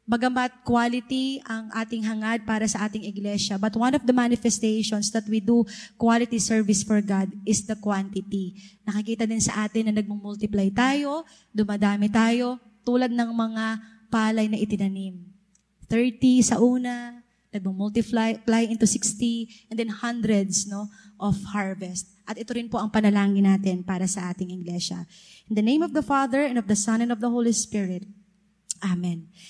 Bagamat 0.03 0.67
quality 0.67 1.41
ang 1.47 1.71
ating 1.73 2.05
hangad 2.05 2.45
para 2.45 2.67
sa 2.67 2.85
ating 2.85 3.07
iglesia, 3.07 3.57
but 3.57 3.73
one 3.79 3.95
of 3.95 4.03
the 4.03 4.13
manifestations 4.13 5.09
that 5.15 5.25
we 5.31 5.39
do 5.39 5.63
quality 5.95 6.43
service 6.43 6.83
for 6.83 6.99
God 7.01 7.31
is 7.47 7.65
the 7.65 7.79
quantity. 7.79 8.59
Nakikita 8.85 9.25
din 9.25 9.41
sa 9.41 9.65
atin 9.65 9.89
na 9.89 9.95
nagmumultiply 10.03 10.75
tayo, 10.75 11.25
dumadami 11.55 12.11
tayo, 12.11 12.61
tulad 12.83 13.15
ng 13.15 13.31
mga 13.31 13.65
palay 14.13 14.51
na 14.51 14.61
itinanim. 14.61 15.32
30 15.93 16.41
sa 16.41 16.57
una, 16.57 17.21
nagmumultiply 17.53 18.41
into 18.73 18.89
60, 18.89 19.69
and 19.69 19.77
then 19.77 19.93
hundreds 19.93 20.65
no, 20.65 20.89
of 21.21 21.37
harvest. 21.53 22.09
At 22.25 22.41
ito 22.41 22.57
rin 22.57 22.73
po 22.73 22.81
ang 22.81 22.89
panalangin 22.89 23.45
natin 23.45 23.85
para 23.85 24.09
sa 24.09 24.33
ating 24.33 24.49
iglesia. 24.57 25.05
In 25.53 25.55
the 25.61 25.65
name 25.65 25.85
of 25.85 25.93
the 25.93 26.01
Father, 26.01 26.49
and 26.49 26.57
of 26.57 26.65
the 26.65 26.79
Son, 26.79 27.05
and 27.05 27.13
of 27.13 27.21
the 27.21 27.29
Holy 27.29 27.53
Spirit. 27.53 28.09
Amen. 28.81 29.29